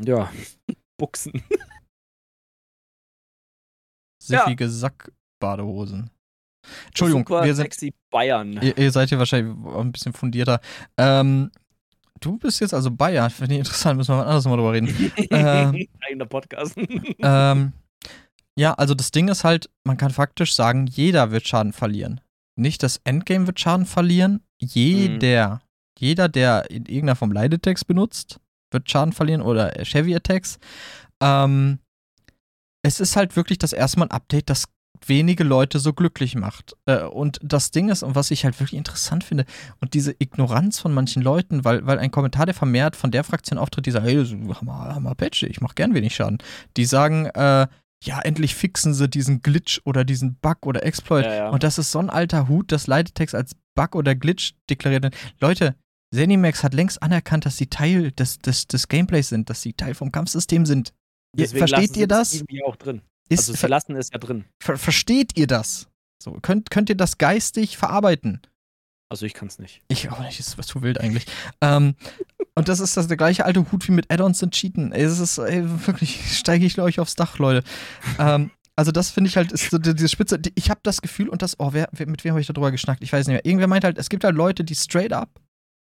[0.00, 0.30] Ja,
[0.98, 1.42] Buchsen.
[4.22, 4.70] Siffige ja.
[4.70, 6.10] Sackbadehosen.
[6.86, 7.64] Entschuldigung, Super wir sind.
[7.64, 8.60] Sexy Bayern.
[8.62, 10.60] Ihr, ihr, seid hier wahrscheinlich ein bisschen fundierter.
[10.96, 11.50] Ähm,
[12.20, 13.30] du bist jetzt also Bayern.
[13.30, 14.88] Finde ich interessant, müssen wir mal anders mal drüber reden.
[15.30, 16.76] ähm, Eigener Podcast.
[17.20, 17.72] ähm,
[18.56, 22.20] ja, also das Ding ist halt, man kann faktisch sagen, jeder wird Schaden verlieren
[22.58, 24.42] nicht das Endgame wird Schaden verlieren.
[24.58, 25.60] Jeder, mhm.
[25.98, 28.40] jeder, der in irgendeiner Form Leidetext benutzt,
[28.70, 30.58] wird Schaden verlieren oder Chevy Attacks.
[31.22, 31.78] Ähm,
[32.82, 34.64] es ist halt wirklich das erste Mal ein Update, das
[35.06, 36.76] wenige Leute so glücklich macht.
[36.86, 39.44] Äh, und das Ding ist, und was ich halt wirklich interessant finde,
[39.80, 43.58] und diese Ignoranz von manchen Leuten, weil, weil ein Kommentar, der vermehrt von der Fraktion
[43.58, 46.38] auftritt, die sagt, hey, hammer, hammer Patch, ich mach gern wenig Schaden.
[46.76, 47.66] Die sagen, äh,
[48.04, 51.24] ja, endlich fixen sie diesen Glitch oder diesen Bug oder Exploit.
[51.24, 51.48] Ja, ja.
[51.50, 55.16] Und das ist so ein alter Hut, dass Leitetext als Bug oder Glitch deklariert wird.
[55.40, 55.74] Leute,
[56.14, 59.94] Zenimax hat längst anerkannt, dass sie Teil des, des, des Gameplays sind, dass sie Teil
[59.94, 60.94] vom Kampfsystem sind.
[61.36, 62.34] Deswegen versteht ihr das?
[62.34, 63.02] Irgendwie auch drin.
[63.28, 64.44] Ist, also sie lassen es ja drin.
[64.62, 65.88] Ver versteht ihr das?
[66.22, 68.40] So, könnt, könnt ihr das geistig verarbeiten?
[69.10, 69.80] Also ich kann es nicht.
[69.88, 71.26] Ich auch nicht, das ist was zu wild eigentlich.
[71.60, 71.94] ähm,
[72.54, 74.92] und das ist das der gleiche alte Hut wie mit Add-ons und Cheaten.
[74.92, 77.66] Ey, es ist ey, wirklich, steige ich euch aufs Dach, Leute.
[78.18, 80.40] ähm, also das finde ich halt, ist so diese Spitze.
[80.54, 83.02] Ich habe das Gefühl und das, oh, wer, wer mit wem habe ich darüber geschnackt?
[83.02, 83.44] Ich weiß nicht mehr.
[83.44, 85.40] Irgendwer meint halt, es gibt halt Leute, die straight up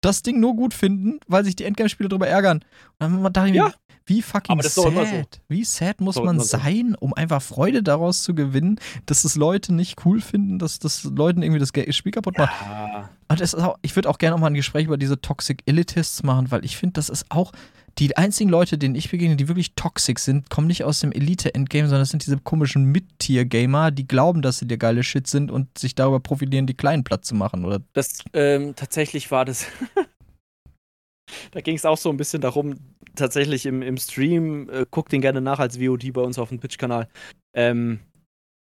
[0.01, 2.63] das Ding nur gut finden, weil sich die Endgame-Spieler darüber ärgern.
[2.99, 3.65] Und dann dachte ich ja.
[3.65, 3.73] mir,
[4.07, 5.39] wie fucking sad, so.
[5.49, 10.05] wie sad muss man sein, um einfach Freude daraus zu gewinnen, dass es Leute nicht
[10.05, 12.53] cool finden, dass das Leuten irgendwie das Spiel kaputt macht.
[12.61, 13.09] Ja.
[13.27, 16.23] Und das auch, ich würde auch gerne noch mal ein Gespräch über diese Toxic Elitists
[16.23, 17.51] machen, weil ich finde, das ist auch
[17.99, 21.87] die einzigen Leute, denen ich begegne, die wirklich toxisch sind, kommen nicht aus dem Elite-Endgame,
[21.87, 25.77] sondern das sind diese komischen Mid-Tier-Gamer, die glauben, dass sie der geile Shit sind und
[25.77, 27.81] sich darüber profilieren, die Kleinen platt zu machen, oder?
[27.93, 29.65] Das, ähm, tatsächlich war das.
[31.51, 32.75] da ging es auch so ein bisschen darum,
[33.17, 36.59] tatsächlich im, im Stream, äh, guckt den gerne nach als VOD bei uns auf dem
[36.59, 37.07] Twitch-Kanal.
[37.53, 37.99] Ähm,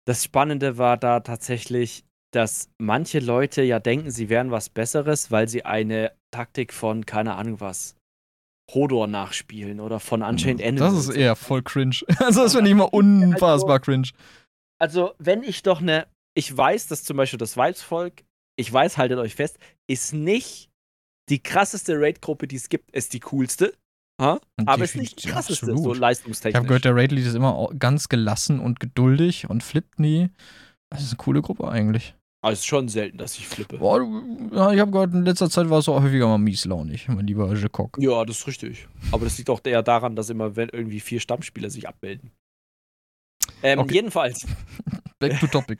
[0.08, 5.48] das Spannende war da tatsächlich, dass manche Leute ja denken, sie wären was Besseres, weil
[5.48, 7.96] sie eine Taktik von, keine Ahnung was,
[8.74, 10.96] Hodor nachspielen oder von Unchained Animals.
[10.96, 12.02] Das ist eher voll cringe.
[12.20, 14.10] Also das finde ich immer unfassbar cringe.
[14.80, 18.24] Also, wenn ich doch eine, ich weiß, dass zum Beispiel das Weibsvolk,
[18.58, 20.70] ich weiß, haltet euch fest, ist nicht
[21.30, 23.74] die krasseste Raid-Gruppe, die es gibt, ist die coolste.
[24.22, 24.40] Ha?
[24.66, 25.84] Aber es ist nicht die krasseste, absolut.
[25.84, 26.52] so leistungstechnisch.
[26.52, 30.30] Ich habe gehört, der Raid-Lead ist immer ganz gelassen und geduldig und flippt nie.
[30.90, 32.16] Das ist eine coole Gruppe eigentlich.
[32.42, 33.80] Aber es ist schon selten, dass ich flippe.
[33.80, 34.00] Boah,
[34.54, 37.52] ja, ich habe gehört, in letzter Zeit war es auch häufiger mal mieslaunig, mein lieber
[37.54, 37.98] Jekok.
[38.00, 38.88] Ja, das ist richtig.
[39.12, 42.32] Aber das liegt auch eher daran, dass immer wenn irgendwie vier Stammspieler sich abmelden.
[43.64, 43.96] Ähm, okay.
[43.96, 44.46] Jedenfalls.
[45.20, 45.80] Back to topic.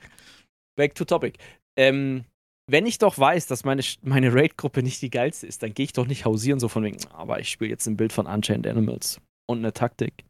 [0.76, 1.38] Back to topic.
[1.78, 2.24] Ähm,
[2.68, 5.92] wenn ich doch weiß, dass meine, meine Raid-Gruppe nicht die geilste ist, dann gehe ich
[5.92, 9.20] doch nicht hausieren, so von wegen, aber ich spiele jetzt ein Bild von Unchained Animals
[9.48, 10.24] und eine Taktik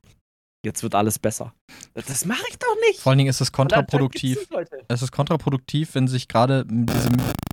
[0.66, 1.54] jetzt wird alles besser.
[1.94, 3.00] Das mache ich doch nicht.
[3.00, 4.46] Vor allen Dingen ist es kontraproduktiv.
[4.88, 7.08] Es ist kontraproduktiv, wenn sich gerade diese.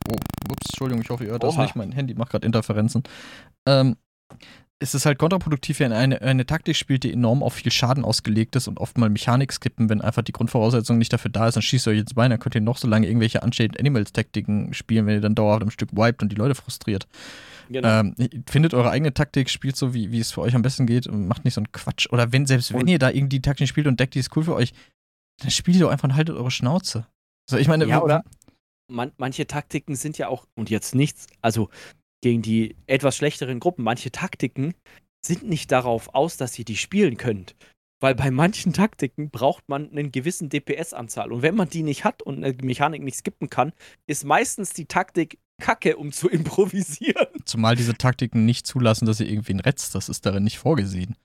[0.10, 0.16] Oh,
[0.52, 1.52] ups, Entschuldigung, ich hoffe, ihr hört Oha.
[1.52, 1.76] das nicht.
[1.78, 3.04] Mein Handy macht gerade Interferenzen.
[3.66, 3.96] Ähm,
[4.84, 8.58] es ist halt kontraproduktiv, wenn eine, eine Taktik spielt, die enorm auf viel Schaden ausgelegt
[8.58, 11.62] ist und oft mal Mechanik skippen, wenn einfach die Grundvoraussetzung nicht dafür da ist, dann
[11.62, 14.74] schießt ihr euch ins Bein, dann könnt ihr noch so lange irgendwelche Unchained Animals Taktiken
[14.74, 17.08] spielen, wenn ihr dann dauerhaft am Stück wiped und die Leute frustriert.
[17.70, 17.88] Genau.
[17.88, 18.16] Ähm,
[18.46, 21.28] findet eure eigene Taktik, spielt so, wie, wie es für euch am besten geht und
[21.30, 22.08] macht nicht so einen Quatsch.
[22.12, 24.36] Oder wenn, selbst und wenn ihr da irgendwie die Taktik spielt und deckt, die ist
[24.36, 24.74] cool für euch,
[25.40, 27.08] dann spielt ihr doch einfach und haltet eure Schnauze.
[27.50, 28.26] Also ich meine, ja, oder
[28.90, 31.70] man, manche Taktiken sind ja auch, und jetzt nichts, also
[32.24, 34.74] gegen die etwas schlechteren Gruppen, manche Taktiken
[35.26, 37.56] sind nicht darauf aus, dass ihr die spielen könnt.
[38.02, 41.32] Weil bei manchen Taktiken braucht man einen gewissen DPS-Anzahl.
[41.32, 43.74] Und wenn man die nicht hat und eine Mechanik nicht skippen kann,
[44.08, 47.28] ist meistens die Taktik Kacke, um zu improvisieren.
[47.46, 49.94] Zumal diese Taktiken nicht zulassen, dass ihr irgendwen retzt.
[49.94, 51.16] Das ist darin nicht vorgesehen.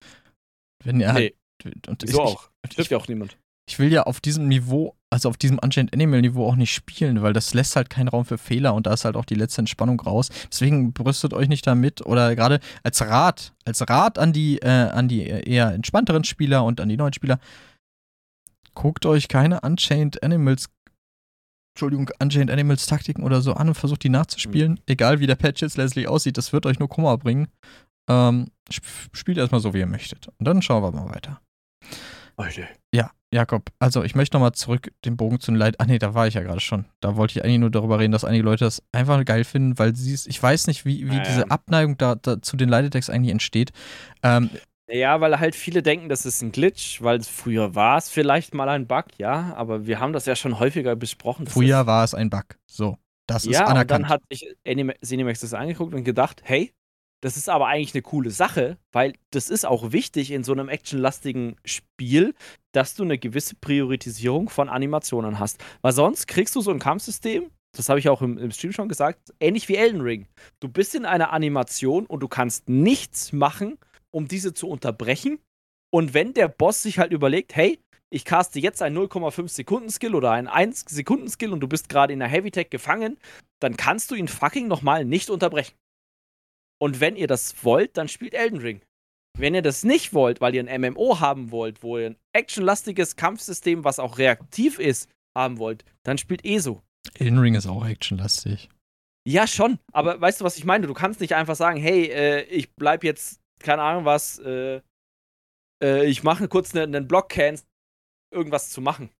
[0.85, 1.35] Wenn ihr nee.
[1.65, 1.89] halt.
[1.89, 2.51] Und Wieso ich, auch?
[2.69, 3.39] Trifft ja auch niemand.
[3.69, 7.21] Ich will ja auf diesem Niveau, also auf diesem Unchained Animal Niveau auch nicht spielen,
[7.21, 9.61] weil das lässt halt keinen Raum für Fehler und da ist halt auch die letzte
[9.61, 10.31] Entspannung raus.
[10.51, 15.09] Deswegen brüstet euch nicht damit oder gerade als Rat, als Rat an die, äh, an
[15.09, 17.39] die eher entspannteren Spieler und an die neuen Spieler,
[18.73, 20.71] guckt euch keine Unchained Animals
[21.75, 24.73] Entschuldigung, Unchained Animals Taktiken oder so an und versucht die nachzuspielen.
[24.73, 24.83] Mhm.
[24.87, 27.49] Egal wie der Patch jetzt letztlich aussieht, das wird euch nur Kummer bringen.
[28.11, 30.29] Ähm, sp spielt erstmal so, wie ihr möchtet.
[30.39, 31.41] Und dann schauen wir mal weiter.
[32.37, 32.67] Leute.
[32.93, 35.77] Ja, Jakob, also ich möchte nochmal zurück den Bogen zu den Leid.
[35.79, 36.87] Ah nee, da war ich ja gerade schon.
[37.01, 39.95] Da wollte ich eigentlich nur darüber reden, dass einige Leute das einfach geil finden, weil
[39.95, 41.25] sie es, ich weiß nicht, wie, wie naja.
[41.25, 43.73] diese Abneigung da, da, zu den Leidetecks eigentlich entsteht.
[44.23, 44.49] Ähm,
[44.91, 48.71] ja, weil halt viele denken, das ist ein Glitch, weil früher war es vielleicht mal
[48.71, 51.47] ein Bug, ja, aber wir haben das ja schon häufiger besprochen.
[51.47, 52.97] Früher war es ein Bug, so.
[53.27, 53.83] Das ist ja, anerkannt.
[53.83, 54.57] und dann hat sich
[55.05, 56.73] Cinemax das angeguckt und gedacht, hey,
[57.21, 60.69] das ist aber eigentlich eine coole Sache, weil das ist auch wichtig in so einem
[60.69, 62.35] actionlastigen Spiel,
[62.73, 65.63] dass du eine gewisse Priorisierung von Animationen hast.
[65.83, 68.89] Weil sonst kriegst du so ein Kampfsystem, das habe ich auch im, im, Stream schon
[68.89, 70.27] gesagt, ähnlich wie Elden Ring.
[70.61, 73.79] Du bist in einer Animation und du kannst nichts machen,
[74.11, 75.39] um diese zu unterbrechen.
[75.91, 77.79] Und wenn der Boss sich halt überlegt, hey,
[78.11, 81.89] ich caste jetzt einen 0,5 Sekunden Skill oder einen 1 Sekunden Skill und du bist
[81.89, 83.19] gerade in der Heavy Tech gefangen,
[83.61, 85.75] dann kannst du ihn fucking nochmal nicht unterbrechen.
[86.81, 88.83] Und wenn ihr das wollt, dann spielt Elden Ring.
[89.37, 93.17] Wenn ihr das nicht wollt, weil ihr ein MMO haben wollt, wo ihr ein actionlastiges
[93.17, 96.83] Kampfsystem, was auch reaktiv ist, haben wollt, dann spielt ESO.
[97.15, 98.69] Elden Ring ist auch actionlastig.
[99.27, 99.79] Ja, schon.
[99.93, 100.87] Aber weißt du, was ich meine?
[100.87, 104.81] Du kannst nicht einfach sagen, hey, äh, ich bleib jetzt keine Ahnung was, äh,
[105.83, 107.61] äh, ich mache kurz einen, einen Block-Can,
[108.33, 109.11] irgendwas zu machen.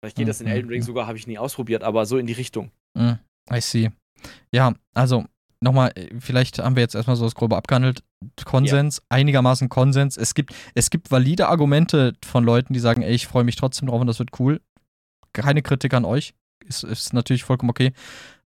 [0.00, 0.28] Vielleicht geht mhm.
[0.30, 0.84] das in Elden Ring mhm.
[0.84, 2.70] sogar, habe ich nie ausprobiert, aber so in die Richtung.
[2.96, 3.18] Mhm.
[3.50, 3.90] I see.
[4.52, 5.24] Ja, also
[5.60, 8.02] nochmal, äh, vielleicht haben wir jetzt erstmal so das Grobe abgehandelt.
[8.44, 9.02] Konsens, ja.
[9.10, 10.16] einigermaßen Konsens.
[10.16, 13.88] Es gibt, es gibt valide Argumente von Leuten, die sagen, ey, ich freue mich trotzdem
[13.88, 14.60] drauf und das wird cool.
[15.32, 16.34] Keine Kritik an euch.
[16.64, 17.92] Ist, ist natürlich vollkommen okay.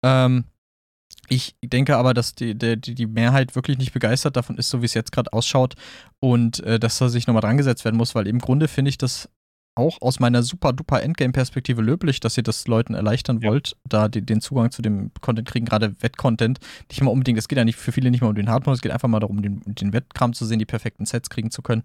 [0.04, 0.46] Ähm,
[1.30, 4.86] ich denke aber, dass die, die, die Mehrheit wirklich nicht begeistert davon ist, so wie
[4.86, 5.76] es jetzt gerade ausschaut
[6.20, 8.98] und äh, dass da sich nochmal dran gesetzt werden muss, weil im Grunde finde ich
[8.98, 9.30] das
[9.76, 13.50] auch aus meiner super duper Endgame-Perspektive löblich, dass ihr das Leuten erleichtern ja.
[13.50, 16.60] wollt, da die, den Zugang zu dem Content kriegen, gerade Wettcontent.
[16.90, 18.82] Nicht mal unbedingt, es geht ja nicht für viele nicht mal um den Hardmode, es
[18.82, 21.84] geht einfach mal darum, den, den Wettkram zu sehen, die perfekten Sets kriegen zu können.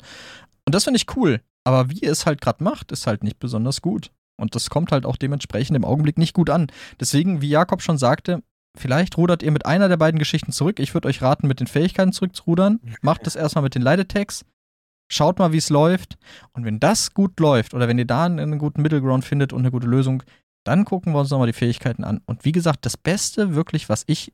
[0.65, 1.41] Und das finde ich cool.
[1.65, 4.11] Aber wie ihr es halt gerade macht, ist halt nicht besonders gut.
[4.37, 6.69] Und das kommt halt auch dementsprechend im Augenblick nicht gut an.
[7.01, 8.43] Deswegen, wie Jakob schon sagte,
[8.77, 10.79] vielleicht rudert ihr mit einer der beiden Geschichten zurück.
[10.79, 12.81] Ich würde euch raten, mit den Fähigkeiten zurückzurudern.
[13.01, 14.45] Macht das erstmal mit den Leidetext.
[15.09, 16.19] Schaut mal, wie es läuft.
[16.53, 19.71] Und wenn das gut läuft oder wenn ihr da einen guten Middleground findet und eine
[19.71, 20.23] gute Lösung,
[20.65, 22.21] dann gucken wir uns nochmal die Fähigkeiten an.
[22.27, 24.33] Und wie gesagt, das Beste wirklich, was ich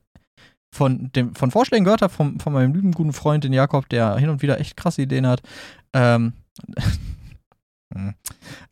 [0.73, 4.17] von, dem, von Vorschlägen gehört habe, von, von meinem lieben guten Freund, den Jakob, der
[4.17, 5.41] hin und wieder echt krasse Ideen hat,
[5.93, 6.33] ähm,
[7.93, 8.13] hm.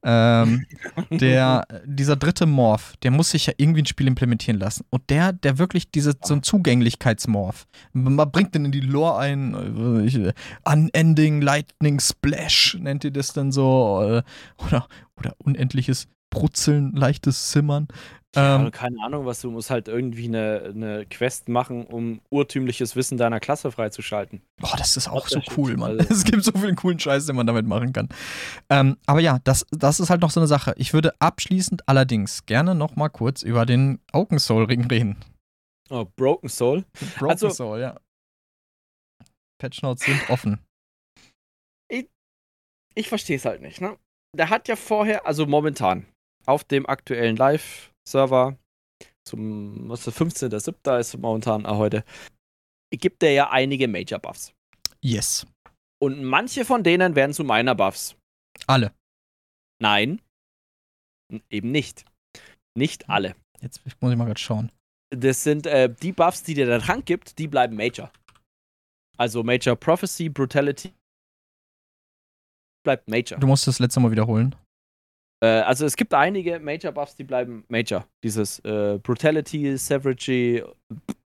[0.03, 0.65] Ähm,
[1.11, 4.86] der, dieser dritte Morph, der muss sich ja irgendwie ein Spiel implementieren lassen.
[4.89, 9.53] Und der, der wirklich diese, so ein Zugänglichkeitsmorph, man bringt den in die Lore ein,
[9.53, 10.19] äh, ich,
[10.63, 14.24] Unending Lightning Splash nennt ihr das dann so, äh,
[14.65, 17.88] oder, oder unendliches Brutzeln, leichtes Zimmern.
[18.36, 22.96] Ja, ähm, keine Ahnung, was du musst halt irgendwie eine, eine Quest machen, um urtümliches
[22.96, 24.42] Wissen deiner Klasse freizuschalten.
[24.60, 26.00] Boah, das ist auch so cool, Mann.
[26.00, 26.14] Also.
[26.14, 28.08] Es gibt so viel coolen Scheiß, den man damit machen kann.
[28.70, 30.74] Ähm, aber ja, das, das ist halt noch so eine Sache.
[30.78, 35.18] Ich würde abschließend allerdings gerne noch mal kurz über den Oaken Soul Ring reden.
[35.90, 36.86] Oh, Broken Soul?
[37.18, 38.00] Broken also, Soul, ja.
[39.62, 40.60] Patch Notes sind offen.
[41.90, 42.08] Ich,
[42.96, 43.98] ich verstehe es halt nicht, ne?
[44.36, 46.06] Der hat ja vorher, also momentan,
[46.46, 48.58] auf dem aktuellen Live-Server
[49.28, 51.00] zum, was ist 15.07.
[51.00, 52.04] ist momentan auch heute,
[52.92, 54.54] gibt er ja einige Major-Buffs.
[55.02, 55.46] Yes.
[56.02, 58.16] Und manche von denen werden zu meiner Buffs.
[58.68, 58.94] Alle.
[59.80, 60.22] Nein.
[61.50, 62.06] Eben nicht.
[62.76, 63.36] Nicht alle.
[63.62, 64.72] Jetzt muss ich mal gerade schauen.
[65.12, 68.12] Das sind äh, die Buffs, die dir der Trank gibt, die bleiben Major.
[69.18, 70.94] Also Major Prophecy, Brutality
[72.84, 73.39] bleibt Major.
[73.39, 74.56] Du musst das letzte Mal wiederholen.
[75.44, 78.08] Äh, also es gibt einige Major-Buffs, die bleiben Major.
[78.24, 80.64] Dieses äh, Brutality, Savagery,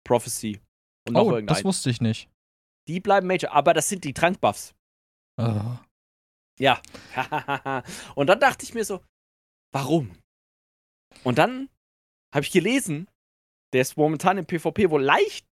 [0.03, 0.59] Prophecy.
[1.07, 2.30] Und oh, das wusste ich nicht.
[2.88, 4.74] Die bleiben Major, aber das sind die Trank-Buffs.
[5.38, 5.78] Oh.
[6.59, 6.82] Ja.
[8.16, 9.01] und dann dachte ich mir so,
[9.74, 10.12] warum?
[11.24, 11.70] Und dann
[12.34, 13.07] habe ich gelesen,
[13.74, 15.45] der ist momentan im PvP wohl leicht,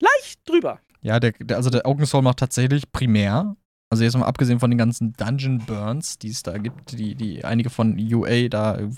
[0.00, 0.80] leicht drüber.
[1.00, 3.56] Ja, der, der also der Augen Soul macht tatsächlich primär
[3.90, 7.44] also jetzt mal abgesehen von den ganzen Dungeon Burns, die es da gibt, die, die
[7.44, 8.88] einige von UA da äh,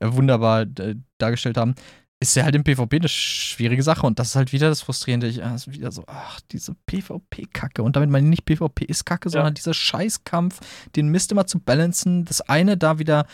[0.00, 1.74] wunderbar äh, dargestellt haben,
[2.20, 5.26] ist ja halt im PvP eine schwierige Sache und das ist halt wieder das Frustrierende.
[5.26, 7.82] Ich, also wieder so, ach, diese PvP-Kacke.
[7.82, 9.54] Und damit meine ich nicht PvP ist Kacke, sondern ja.
[9.54, 10.60] dieser Scheißkampf,
[10.96, 13.26] den Mist immer zu balancen, das eine da wieder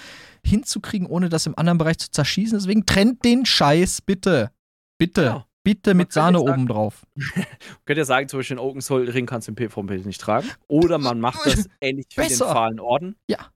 [0.45, 2.59] hinzukriegen, ohne das im anderen Bereich zu zerschießen.
[2.59, 4.51] Deswegen trennt den Scheiß bitte.
[4.99, 5.23] Bitte.
[5.23, 5.47] Ja.
[5.65, 7.07] Bitte mit Sahne oben drauf.
[7.85, 10.51] könnt ihr sagen, zum Beispiel den Oaken Soul Ring kannst du im PvP nicht tragen.
[10.67, 13.17] Oder man macht das ähnlich wie den Fahlen Orden.
[13.29, 13.53] Ja.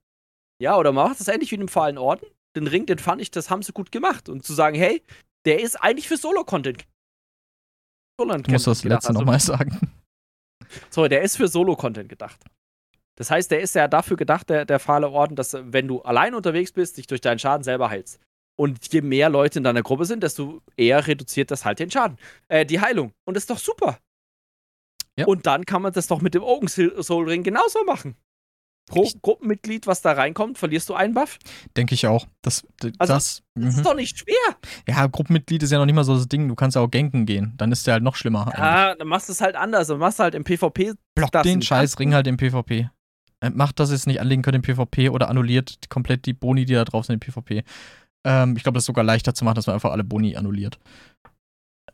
[0.61, 2.25] Ja, oder man macht das ähnlich wie den Fahlen Orden.
[2.55, 4.29] Den Ring, den fand ich, das haben sie gut gemacht.
[4.29, 5.03] Und zu sagen, hey,
[5.45, 6.85] der ist eigentlich für Solo-Content.
[8.19, 9.79] Solo du musst das letzte nochmal sagen.
[10.89, 12.43] So, der ist für Solo-Content gedacht.
[13.15, 16.35] Das heißt, der ist ja dafür gedacht, der, der fahle Orden, dass wenn du allein
[16.35, 18.19] unterwegs bist, dich durch deinen Schaden selber heilst.
[18.59, 22.17] Und je mehr Leute in deiner Gruppe sind, desto eher reduziert das halt den Schaden.
[22.47, 23.13] Äh, die Heilung.
[23.23, 23.99] Und das ist doch super.
[25.15, 25.25] Ja.
[25.25, 28.15] Und dann kann man das doch mit dem Ogen Soul Ring genauso machen.
[28.87, 31.37] Pro ich Gruppenmitglied, was da reinkommt, verlierst du einen Buff?
[31.75, 32.25] Denke ich auch.
[32.41, 32.65] Das,
[32.99, 33.83] also, das, das ist mhm.
[33.83, 34.55] doch nicht schwer.
[34.87, 36.47] Ja, Gruppenmitglied ist ja noch nicht mal so das Ding.
[36.47, 37.53] Du kannst ja auch ganken gehen.
[37.57, 38.51] Dann ist der halt noch schlimmer.
[38.57, 39.87] Ja, dann machst du es halt anders.
[39.87, 40.93] Dann machst du halt im PvP.
[41.15, 42.89] Block den scheiß Ring halt im PvP.
[43.41, 46.73] Äh, macht das jetzt nicht anlegen können im PvP oder annulliert komplett die Boni, die
[46.73, 47.63] da drauf sind im PvP.
[48.25, 50.79] Ähm, ich glaube, das ist sogar leichter zu machen, dass man einfach alle Boni annulliert.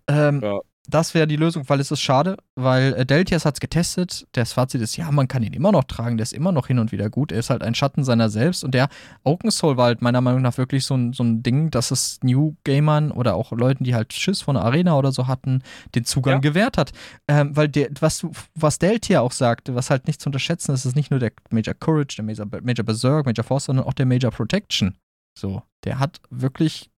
[0.08, 0.60] Ähm, ja.
[0.90, 4.28] Das wäre die Lösung, weil es ist schade, weil äh, Deltias hat es getestet.
[4.34, 6.78] Das Fazit ist, ja, man kann ihn immer noch tragen, der ist immer noch hin
[6.78, 7.32] und wieder gut.
[7.32, 8.90] Er ist halt ein Schatten seiner selbst und der
[9.24, 12.20] Oaken Soul war halt meiner Meinung nach wirklich so ein, so ein Ding, dass es
[12.22, 15.64] New Gamern oder auch Leuten, die halt Schiss von der Arena oder so hatten,
[15.96, 16.40] den Zugang ja.
[16.40, 16.92] gewährt hat.
[17.30, 20.98] Ähm, weil der, was, was Deltia auch sagte, was halt nicht zu unterschätzen ist, ist
[20.98, 24.32] nicht nur der Major Courage, der Major, Major Berserk, Major Force, sondern auch der Major
[24.32, 24.98] Protection.
[25.38, 26.90] So, der hat wirklich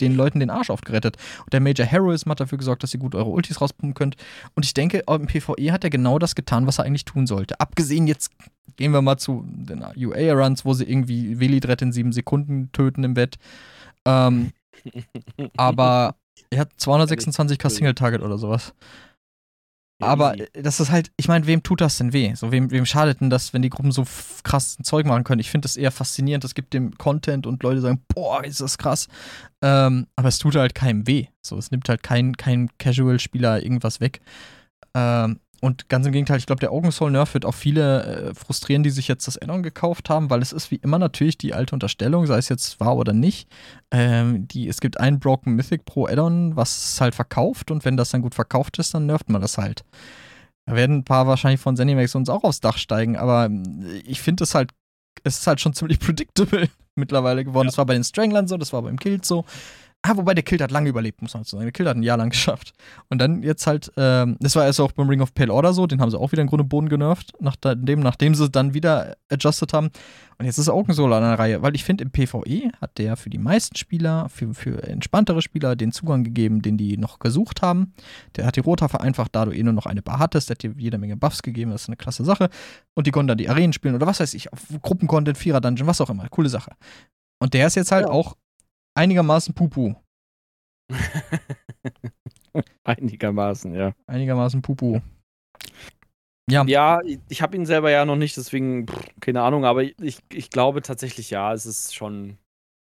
[0.00, 1.16] den Leuten den Arsch aufgerettet.
[1.40, 4.16] Und der Major Heroism hat dafür gesorgt, dass ihr gut eure Ultis rauspumpen könnt.
[4.54, 7.60] Und ich denke, im PvE hat er genau das getan, was er eigentlich tun sollte.
[7.60, 8.32] Abgesehen jetzt,
[8.76, 13.14] gehen wir mal zu den UA-Runs, wo sie irgendwie Velidret in sieben Sekunden töten im
[13.14, 13.36] Bett.
[14.04, 14.52] Ähm,
[15.56, 16.16] aber
[16.50, 18.74] er hat 226k Single-Target oder sowas.
[20.02, 22.34] Aber das ist halt, ich meine, wem tut das denn weh?
[22.34, 24.04] So, wem, wem schadet denn das, wenn die Gruppen so
[24.42, 25.40] krass Zeug machen können?
[25.40, 26.44] Ich finde das eher faszinierend.
[26.44, 29.08] Es gibt dem Content und Leute sagen, boah, ist das krass.
[29.62, 31.26] Ähm, aber es tut halt keinem weh.
[31.42, 34.20] So, es nimmt halt kein, kein Casual-Spieler irgendwas weg.
[34.94, 38.34] Ähm, und ganz im Gegenteil, ich glaube, der Augen Soul Nerf wird auch viele äh,
[38.34, 41.54] frustrieren, die sich jetzt das Addon gekauft haben, weil es ist wie immer natürlich die
[41.54, 43.48] alte Unterstellung, sei es jetzt wahr oder nicht.
[43.92, 47.96] Ähm, die, es gibt ein Broken Mythic pro Addon, was es halt verkauft und wenn
[47.96, 49.84] das dann gut verkauft ist, dann nervt man das halt.
[50.66, 54.20] Da werden ein paar wahrscheinlich von Zenimax uns auch aufs Dach steigen, aber äh, ich
[54.20, 54.72] finde es halt,
[55.22, 57.66] es ist halt schon ziemlich predictable mittlerweile geworden.
[57.66, 57.70] Ja.
[57.70, 59.44] Das war bei den Stranglern so, das war beim Kill so.
[60.04, 61.66] Ah, wobei der Kill hat lange überlebt, muss man so sagen.
[61.66, 62.72] Der Kill hat ein Jahr lang geschafft.
[63.08, 65.86] Und dann jetzt halt, ähm, das war erst auch beim Ring of Pale Order so,
[65.86, 69.72] den haben sie auch wieder im Grunde Boden genervt, nachdem, nachdem sie dann wieder adjusted
[69.72, 69.90] haben.
[70.38, 73.16] Und jetzt ist Oaken Solo an der Reihe, weil ich finde, im PvE hat der
[73.16, 77.62] für die meisten Spieler, für, für entspanntere Spieler, den Zugang gegeben, den die noch gesucht
[77.62, 77.94] haben.
[78.34, 80.48] Der hat die Rota vereinfacht, da du eh nur noch eine Bar hattest.
[80.48, 82.48] Der hat dir jede Menge Buffs gegeben, das ist eine klasse Sache.
[82.94, 86.00] Und die konnten dann die Arenen spielen oder was weiß ich, auf Gruppencontent, Vierer-Dungeon, was
[86.00, 86.28] auch immer.
[86.28, 86.72] Coole Sache.
[87.38, 88.12] Und der ist jetzt halt ja.
[88.12, 88.36] auch
[88.94, 89.94] einigermaßen Pupu.
[92.84, 93.94] einigermaßen, ja.
[94.06, 95.00] Einigermaßen Pupu.
[96.50, 96.64] Ja.
[96.66, 100.50] Ja, ich habe ihn selber ja noch nicht, deswegen pff, keine Ahnung, aber ich, ich
[100.50, 102.36] glaube tatsächlich ja, es ist schon.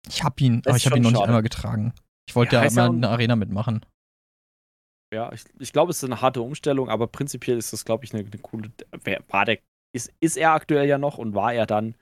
[0.08, 1.20] Ich habe ihn, aber ich habe ihn noch schade.
[1.20, 1.92] nicht einmal getragen.
[2.26, 3.84] Ich wollte ja, ja immer eine Arena mitmachen.
[5.12, 8.14] Ja, ich, ich glaube, es ist eine harte Umstellung, aber prinzipiell ist das, glaube ich,
[8.14, 8.70] eine, eine coole.
[9.28, 9.58] War der,
[9.92, 11.96] ist, ist er aktuell ja noch und war er dann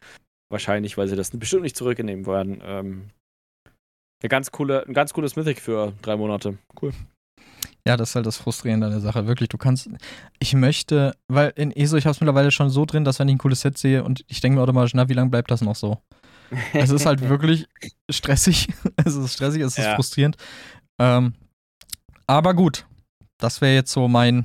[0.50, 3.10] wahrscheinlich, weil sie das bestimmt nicht zurücknehmen werden, ähm,
[4.22, 6.58] eine ganz coole, ein ganz cooles Mythic für drei Monate.
[6.80, 6.92] Cool.
[7.86, 9.26] Ja, das ist halt das Frustrierende an der Sache.
[9.26, 9.88] Wirklich, du kannst.
[10.40, 13.36] Ich möchte, weil in ESO, ich habe es mittlerweile schon so drin, dass wenn ich
[13.36, 15.76] ein cooles Set sehe und ich denke mir automatisch, na, wie lange bleibt das noch
[15.76, 15.98] so?
[16.72, 17.66] es ist halt wirklich
[18.10, 18.68] stressig.
[18.96, 19.94] es ist stressig, es ist ja.
[19.94, 20.36] frustrierend.
[21.00, 21.34] Ähm,
[22.26, 22.86] aber gut,
[23.38, 24.44] das wäre jetzt so mein,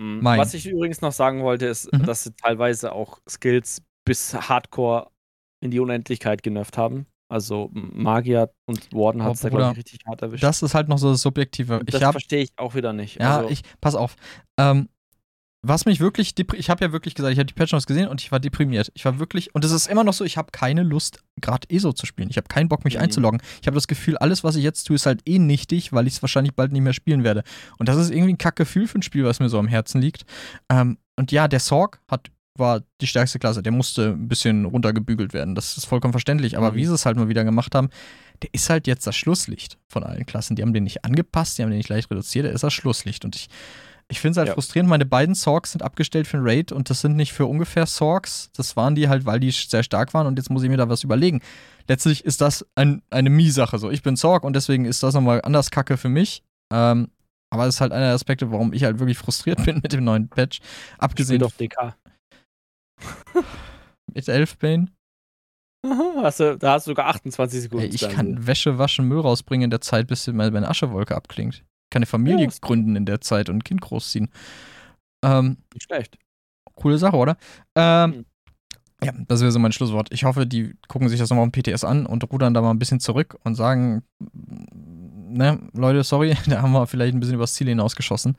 [0.00, 0.20] mhm.
[0.20, 0.40] mein.
[0.40, 2.04] Was ich übrigens noch sagen wollte, ist, mhm.
[2.04, 5.10] dass sie teilweise auch Skills bis Hardcore
[5.62, 7.06] in die Unendlichkeit genervt haben.
[7.34, 10.44] Also Magier und Warden hat es da, glaube ich, richtig hart erwischt.
[10.44, 11.80] Das ist halt noch so das Subjektive.
[11.84, 13.20] Ich das verstehe ich auch wieder nicht.
[13.20, 14.14] Ja, also, ich, pass auf.
[14.56, 14.88] Ähm,
[15.60, 18.20] was mich wirklich, ich habe ja wirklich gesagt, ich habe die Patch Notes gesehen und
[18.20, 18.92] ich war deprimiert.
[18.94, 21.92] Ich war wirklich, und es ist immer noch so, ich habe keine Lust, gerade ESO
[21.92, 22.30] zu spielen.
[22.30, 23.00] Ich habe keinen Bock, mich mhm.
[23.00, 23.42] einzuloggen.
[23.60, 26.12] Ich habe das Gefühl, alles, was ich jetzt tue, ist halt eh nichtig, weil ich
[26.12, 27.42] es wahrscheinlich bald nicht mehr spielen werde.
[27.78, 30.24] Und das ist irgendwie ein Kackgefühl für ein Spiel, was mir so am Herzen liegt.
[30.70, 33.62] Ähm, und ja, der Sorg hat war die stärkste Klasse.
[33.62, 35.54] Der musste ein bisschen runtergebügelt werden.
[35.54, 36.56] Das ist vollkommen verständlich.
[36.56, 36.76] Aber mhm.
[36.76, 37.90] wie sie es halt mal wieder gemacht haben,
[38.42, 40.56] der ist halt jetzt das Schlusslicht von allen Klassen.
[40.56, 42.46] Die haben den nicht angepasst, die haben den nicht leicht reduziert.
[42.46, 43.24] Der ist das Schlusslicht.
[43.24, 43.48] Und ich,
[44.08, 44.54] ich finde es halt ja.
[44.54, 44.88] frustrierend.
[44.88, 48.50] Meine beiden Sorgs sind abgestellt für einen Raid und das sind nicht für ungefähr Sorgs.
[48.56, 50.88] Das waren die halt, weil die sehr stark waren und jetzt muss ich mir da
[50.88, 51.40] was überlegen.
[51.88, 53.78] Letztlich ist das ein, eine Mie-Sache.
[53.78, 56.42] So, ich bin Sorg und deswegen ist das nochmal anders kacke für mich.
[56.72, 57.08] Ähm,
[57.50, 60.04] aber das ist halt einer der Aspekte, warum ich halt wirklich frustriert bin mit dem
[60.04, 60.60] neuen Patch.
[60.98, 61.40] Abgesehen.
[61.40, 61.94] Doch DK.
[64.14, 64.88] Mit Elfbane?
[66.16, 67.84] Hast du, da hast du sogar 28 Sekunden.
[67.84, 71.56] Ey, ich kann Wäsche waschen, Müll rausbringen in der Zeit, bis meine Aschewolke abklingt.
[71.56, 74.30] Ich kann eine Familie ja, gründen in der Zeit und ein Kind großziehen.
[75.24, 76.18] Ähm, Nicht schlecht.
[76.74, 77.36] Coole Sache, oder?
[77.74, 78.24] Ähm, mhm.
[79.02, 80.08] Ja, das wäre so mein Schlusswort.
[80.12, 82.78] Ich hoffe, die gucken sich das nochmal im PTS an und rudern da mal ein
[82.78, 87.68] bisschen zurück und sagen, ne, Leute, sorry, da haben wir vielleicht ein bisschen übers Ziel
[87.68, 88.36] hinausgeschossen.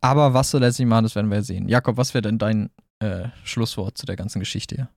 [0.00, 1.68] Aber was sie letztlich machen, das werden wir sehen.
[1.68, 2.70] Jakob, was wäre denn dein
[3.00, 4.88] äh, Schlusswort zu der ganzen Geschichte hier.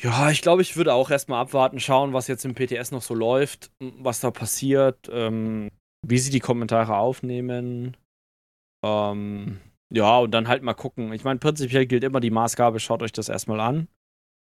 [0.00, 3.14] Ja, ich glaube, ich würde auch erstmal abwarten, schauen, was jetzt im PTS noch so
[3.14, 5.70] läuft, was da passiert, ähm,
[6.04, 7.96] wie sie die Kommentare aufnehmen.
[8.84, 9.60] Ähm,
[9.92, 11.12] ja, und dann halt mal gucken.
[11.12, 13.88] Ich meine, prinzipiell gilt immer die Maßgabe, schaut euch das erstmal an.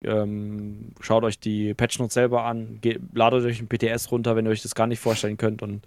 [0.04, 2.80] Ähm, schaut euch die Patchnotes selber an,
[3.14, 5.86] ladet euch ein PTS runter, wenn ihr euch das gar nicht vorstellen könnt und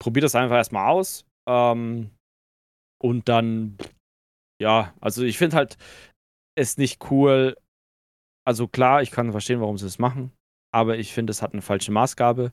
[0.00, 1.24] probiert das einfach erstmal aus.
[1.48, 2.10] Ähm,
[3.02, 3.78] und dann
[4.60, 5.76] ja, also ich finde halt
[6.56, 7.56] es nicht cool.
[8.46, 10.32] Also klar, ich kann verstehen, warum sie es machen,
[10.72, 12.52] aber ich finde, es hat eine falsche Maßgabe,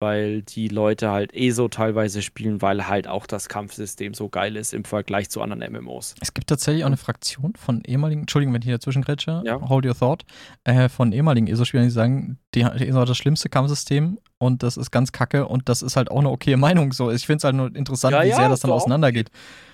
[0.00, 4.56] weil die Leute halt eh so teilweise spielen, weil halt auch das Kampfsystem so geil
[4.56, 6.16] ist im Vergleich zu anderen MMOs.
[6.20, 9.60] Es gibt tatsächlich auch eine Fraktion von ehemaligen, Entschuldigung, wenn ich hier dazwischen grätsche, ja.
[9.68, 10.24] hold your thought,
[10.64, 14.76] äh, von ehemaligen ESO-Spielern, die sagen, die, die ESO hat das schlimmste Kampfsystem und das
[14.76, 17.12] ist ganz kacke und das ist halt auch eine okay Meinung so.
[17.12, 19.30] Ich finde es halt nur interessant, ja, wie ja, sehr das dann auseinandergeht.
[19.30, 19.71] Auch.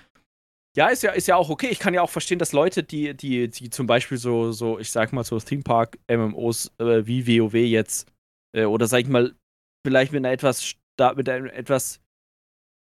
[0.79, 1.67] Ja, ist ja, ist ja auch okay.
[1.67, 4.89] Ich kann ja auch verstehen, dass Leute, die, die, die zum Beispiel so, so, ich
[4.91, 8.09] sag mal, so Theme Park MMOs äh, wie WoW jetzt,
[8.55, 9.35] äh, oder sag ich mal,
[9.85, 10.75] vielleicht mit einer etwas
[11.17, 11.99] mit einem etwas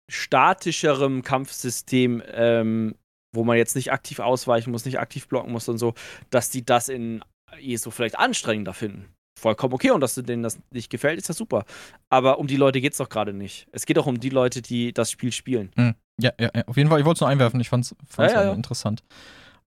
[0.10, 2.96] statischerem Kampfsystem, ähm,
[3.36, 5.94] wo man jetzt nicht aktiv ausweichen muss, nicht aktiv blocken muss und so,
[6.30, 7.26] dass die das in
[7.60, 11.66] ESO vielleicht anstrengender finden vollkommen okay und dass denen das nicht gefällt, ist ja super.
[12.10, 13.68] Aber um die Leute geht es doch gerade nicht.
[13.72, 15.72] Es geht auch um die Leute, die das Spiel spielen.
[15.76, 15.96] Mhm.
[16.22, 17.00] Ja, ja, ja, auf jeden Fall.
[17.00, 17.60] Ich wollte es nur einwerfen.
[17.60, 18.54] Ich fand es ja, ja, ja.
[18.54, 19.04] interessant.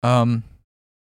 [0.04, 0.44] Ähm,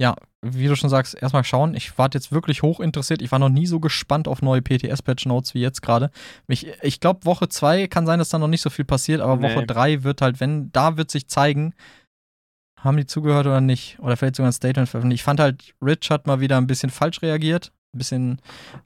[0.00, 1.74] ja, wie du schon sagst, erstmal schauen.
[1.74, 3.22] Ich war jetzt wirklich hoch interessiert.
[3.22, 6.10] Ich war noch nie so gespannt auf neue PTS-Patch-Notes wie jetzt gerade.
[6.46, 9.36] Ich, ich glaube, Woche 2 kann sein, dass da noch nicht so viel passiert, aber
[9.36, 9.54] nee.
[9.54, 11.74] Woche 3 wird halt, wenn, da wird sich zeigen,
[12.78, 13.98] haben die zugehört oder nicht?
[13.98, 15.20] Oder vielleicht sogar ein Statement veröffentlicht.
[15.20, 17.72] Ich fand halt, Rich hat mal wieder ein bisschen falsch reagiert.
[17.94, 18.42] Ein bisschen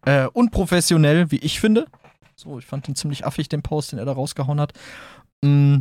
[0.06, 1.86] äh, unprofessionell, wie ich finde.
[2.36, 4.72] So, ich fand ihn ziemlich affig, den Post, den er da rausgehauen hat.
[5.44, 5.78] Mm.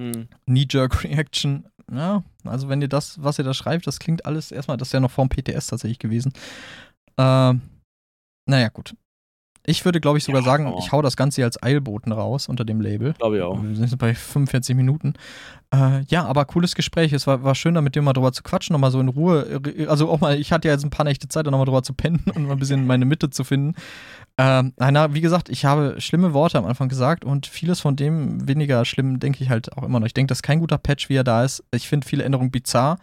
[0.00, 0.28] Hm.
[0.46, 1.66] Knee-Jerk-Reaction.
[1.92, 4.92] Ja, also wenn ihr das, was ihr da schreibt, das klingt alles erstmal, das ist
[4.92, 6.32] ja noch vorm PTS tatsächlich gewesen.
[7.16, 7.54] Äh,
[8.46, 8.94] naja, gut.
[9.70, 12.48] Ich würde, glaube ich, sogar ja, sagen, ich hau das Ganze hier als Eilboten raus
[12.48, 13.14] unter dem Label.
[13.14, 13.62] Glaube ich auch.
[13.62, 15.14] Wir sind bei 45 Minuten.
[15.72, 17.12] Äh, ja, aber cooles Gespräch.
[17.12, 19.60] Es war, war schön, da mit dir mal drüber zu quatschen, nochmal so in Ruhe.
[19.86, 21.94] Also auch mal, ich hatte ja jetzt ein paar Nächte Zeit, da nochmal drüber zu
[21.94, 23.76] pennen und mal ein bisschen meine Mitte zu finden.
[24.38, 28.48] Ähm, na, wie gesagt, ich habe schlimme Worte am Anfang gesagt und vieles von dem
[28.48, 30.06] weniger schlimm denke ich halt auch immer noch.
[30.06, 31.62] Ich denke, das ist kein guter Patch, wie er da ist.
[31.72, 32.98] Ich finde viele Änderungen bizarr.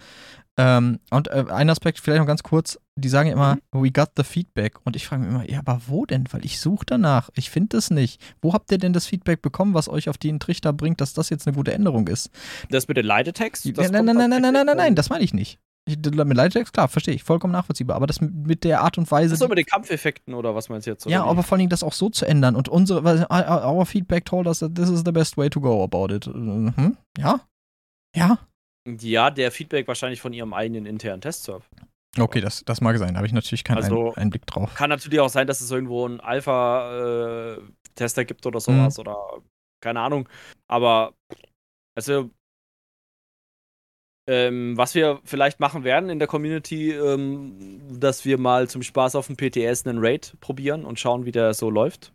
[0.60, 3.84] Ähm, und äh, ein Aspekt vielleicht noch ganz kurz, die sagen immer, mhm.
[3.84, 4.80] we got the feedback.
[4.86, 6.26] Und ich frage mich immer, ja, aber wo denn?
[6.32, 7.30] Weil ich suche danach.
[7.36, 8.20] Ich finde es nicht.
[8.42, 11.30] Wo habt ihr denn das Feedback bekommen, was euch auf den Trichter bringt, dass das
[11.30, 12.32] jetzt eine gute Änderung ist?
[12.70, 13.66] Das mit den Leitetext?
[13.66, 15.60] Nein, nein, nein, nein, nein, nein, nein, nein, das meine ich nicht.
[15.88, 17.96] Ich, mit Leitetext, klar, verstehe ich, vollkommen nachvollziehbar.
[17.96, 19.36] Aber das mit der Art und Weise.
[19.36, 21.06] Achso, mit den Kampfeffekten oder was meinst du jetzt?
[21.06, 22.56] Ja, aber vor allem das auch so zu ändern.
[22.56, 26.14] Und unsere, our Feedback told us that this is the best way to go about
[26.14, 26.28] it.
[26.28, 26.98] Mhm.
[27.18, 27.42] Ja?
[28.16, 28.40] Ja?
[29.00, 31.66] Ja, der Feedback wahrscheinlich von ihrem eigenen internen Testserver.
[32.18, 33.14] Okay, das, das mag sein.
[33.14, 34.74] Da habe ich natürlich keinen also, Einblick drauf.
[34.76, 39.02] Kann natürlich auch sein, dass es irgendwo einen Alpha-Tester gibt oder sowas mhm.
[39.02, 39.18] oder
[39.82, 40.28] keine Ahnung.
[40.68, 41.14] Aber
[41.96, 42.32] also
[44.30, 49.16] ähm, was wir vielleicht machen werden in der Community, ähm, dass wir mal zum Spaß
[49.16, 52.14] auf dem PTS einen Raid probieren und schauen, wie der so läuft.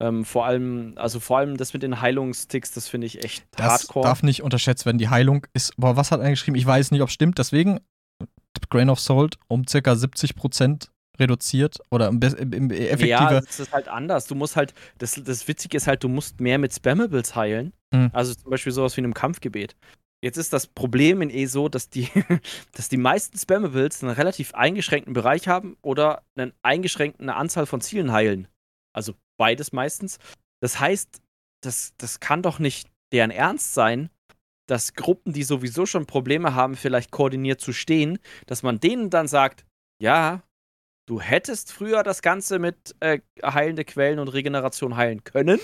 [0.00, 3.66] Ähm, vor allem, also vor allem das mit den Heilungssticks, das finde ich echt das
[3.66, 4.04] hardcore.
[4.04, 4.96] darf nicht unterschätzt werden.
[4.96, 6.56] Die Heilung ist, boah, was hat er geschrieben?
[6.56, 7.38] Ich weiß nicht, ob es stimmt.
[7.38, 7.80] Deswegen,
[8.70, 10.88] Grain of Salt um circa 70%
[11.18, 13.06] reduziert oder im, im, effektiver.
[13.06, 14.26] Ja, das ist halt anders.
[14.26, 17.74] Du musst halt, das, das Witzige ist halt, du musst mehr mit Spammables heilen.
[17.92, 18.10] Mhm.
[18.14, 19.76] Also zum Beispiel sowas wie in einem Kampfgebet.
[20.22, 22.08] Jetzt ist das Problem in E so, dass die,
[22.72, 28.12] dass die meisten Spammables einen relativ eingeschränkten Bereich haben oder eine eingeschränkte Anzahl von Zielen
[28.12, 28.48] heilen.
[28.92, 30.18] Also beides meistens.
[30.62, 31.22] Das heißt,
[31.64, 34.10] das, das kann doch nicht deren Ernst sein,
[34.68, 39.28] dass Gruppen, die sowieso schon Probleme haben, vielleicht koordiniert zu stehen, dass man denen dann
[39.28, 39.64] sagt,
[39.98, 40.42] ja,
[41.08, 45.58] du hättest früher das Ganze mit äh, heilende Quellen und Regeneration heilen können.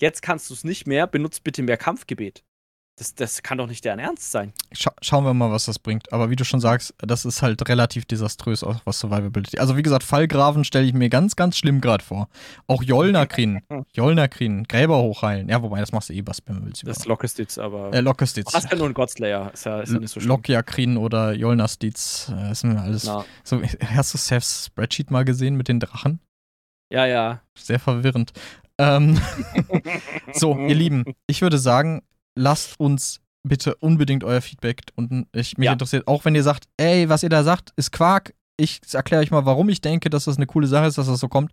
[0.00, 2.44] Jetzt kannst du es nicht mehr, benutzt bitte mehr Kampfgebet.
[3.02, 4.52] Das, das kann doch nicht deren Ernst sein.
[4.70, 6.12] Scha schauen wir mal, was das bringt.
[6.12, 9.58] Aber wie du schon sagst, das ist halt relativ desaströs, auch was Survivability.
[9.58, 12.28] Also wie gesagt, Fallgraven stelle ich mir ganz, ganz schlimm gerade vor.
[12.68, 13.60] Auch Jolnakrin.
[13.92, 15.48] Jolnakrin, Gräber hochheilen.
[15.48, 16.86] Ja, wobei, das machst du eh was, willst.
[16.86, 17.92] Das ist Lockestitz, aber.
[17.92, 18.54] Äh, Lockestitz.
[18.54, 19.52] Hast ja nur einen Godslayer.
[19.52, 20.28] Ist ja, ist ja nicht so schlimm.
[20.28, 22.26] Lokjakrin oder Jolnastitz.
[22.30, 23.02] Das sind alles.
[23.02, 23.24] Na.
[23.42, 23.60] So,
[23.96, 26.20] hast du Seths Spreadsheet mal gesehen mit den Drachen?
[26.92, 27.40] Ja, ja.
[27.58, 28.32] Sehr verwirrend.
[28.78, 29.20] Ähm,
[30.32, 32.02] so, ihr Lieben, ich würde sagen,
[32.34, 35.26] lasst uns bitte unbedingt euer Feedback unten.
[35.32, 35.72] Ich, mich ja.
[35.72, 38.34] interessiert, auch wenn ihr sagt, ey, was ihr da sagt, ist Quark.
[38.56, 41.20] Ich erkläre euch mal, warum ich denke, dass das eine coole Sache ist, dass das
[41.20, 41.52] so kommt.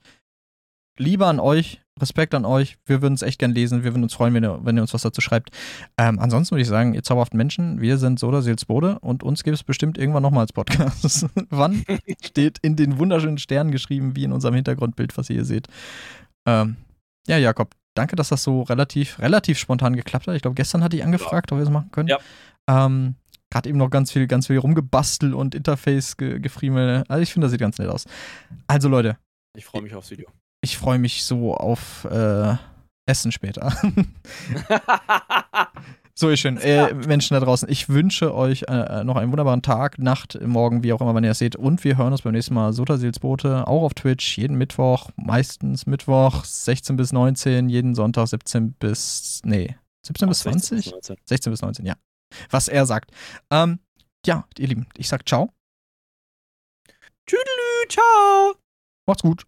[0.97, 2.77] Liebe an euch, Respekt an euch.
[2.85, 3.83] Wir würden es echt gern lesen.
[3.83, 5.49] Wir würden uns freuen, wenn ihr, wenn ihr uns was dazu schreibt.
[5.97, 9.55] Ähm, ansonsten würde ich sagen, ihr zauberhaften Menschen, wir sind Soda Seelsbode und uns gibt
[9.55, 11.25] es bestimmt irgendwann nochmal als Podcast.
[11.49, 11.83] Wann
[12.23, 15.67] steht in den wunderschönen Sternen geschrieben, wie in unserem Hintergrundbild, was ihr hier seht.
[16.45, 16.75] Ähm,
[17.27, 20.35] ja, Jakob, danke, dass das so relativ, relativ spontan geklappt hat.
[20.35, 21.55] Ich glaube, gestern hatte ich angefragt, ja.
[21.55, 22.07] ob wir das machen können.
[22.07, 22.17] Ja.
[22.67, 23.15] Ähm,
[23.51, 27.03] Gerade eben noch ganz viel, ganz viel rumgebastelt und Interface-Gefriemel.
[27.07, 28.05] Also ich finde, das sieht ganz nett aus.
[28.67, 29.17] Also Leute.
[29.57, 30.29] Ich freue mich aufs Video.
[30.61, 32.55] Ich freue mich so auf äh,
[33.07, 33.75] Essen später.
[36.19, 36.57] So, ihr schön.
[36.57, 40.91] Äh, Menschen da draußen, ich wünsche euch äh, noch einen wunderbaren Tag, Nacht, Morgen, wie
[40.91, 41.55] auch immer, wenn ihr es seht.
[41.55, 46.43] Und wir hören uns beim nächsten Mal Sotaseelsbote, auch auf Twitch, jeden Mittwoch, meistens Mittwoch
[46.43, 50.83] 16 bis 19, jeden Sonntag 17 bis, nee, 17 bis 20?
[50.83, 51.15] 16 bis 19.
[51.25, 51.95] 16 bis 19, ja.
[52.49, 53.11] Was er sagt.
[53.49, 53.79] Ähm,
[54.25, 55.53] ja, ihr Lieben, ich sag ciao.
[57.27, 58.55] Tschüdelü, ciao.
[59.07, 59.45] Macht's gut.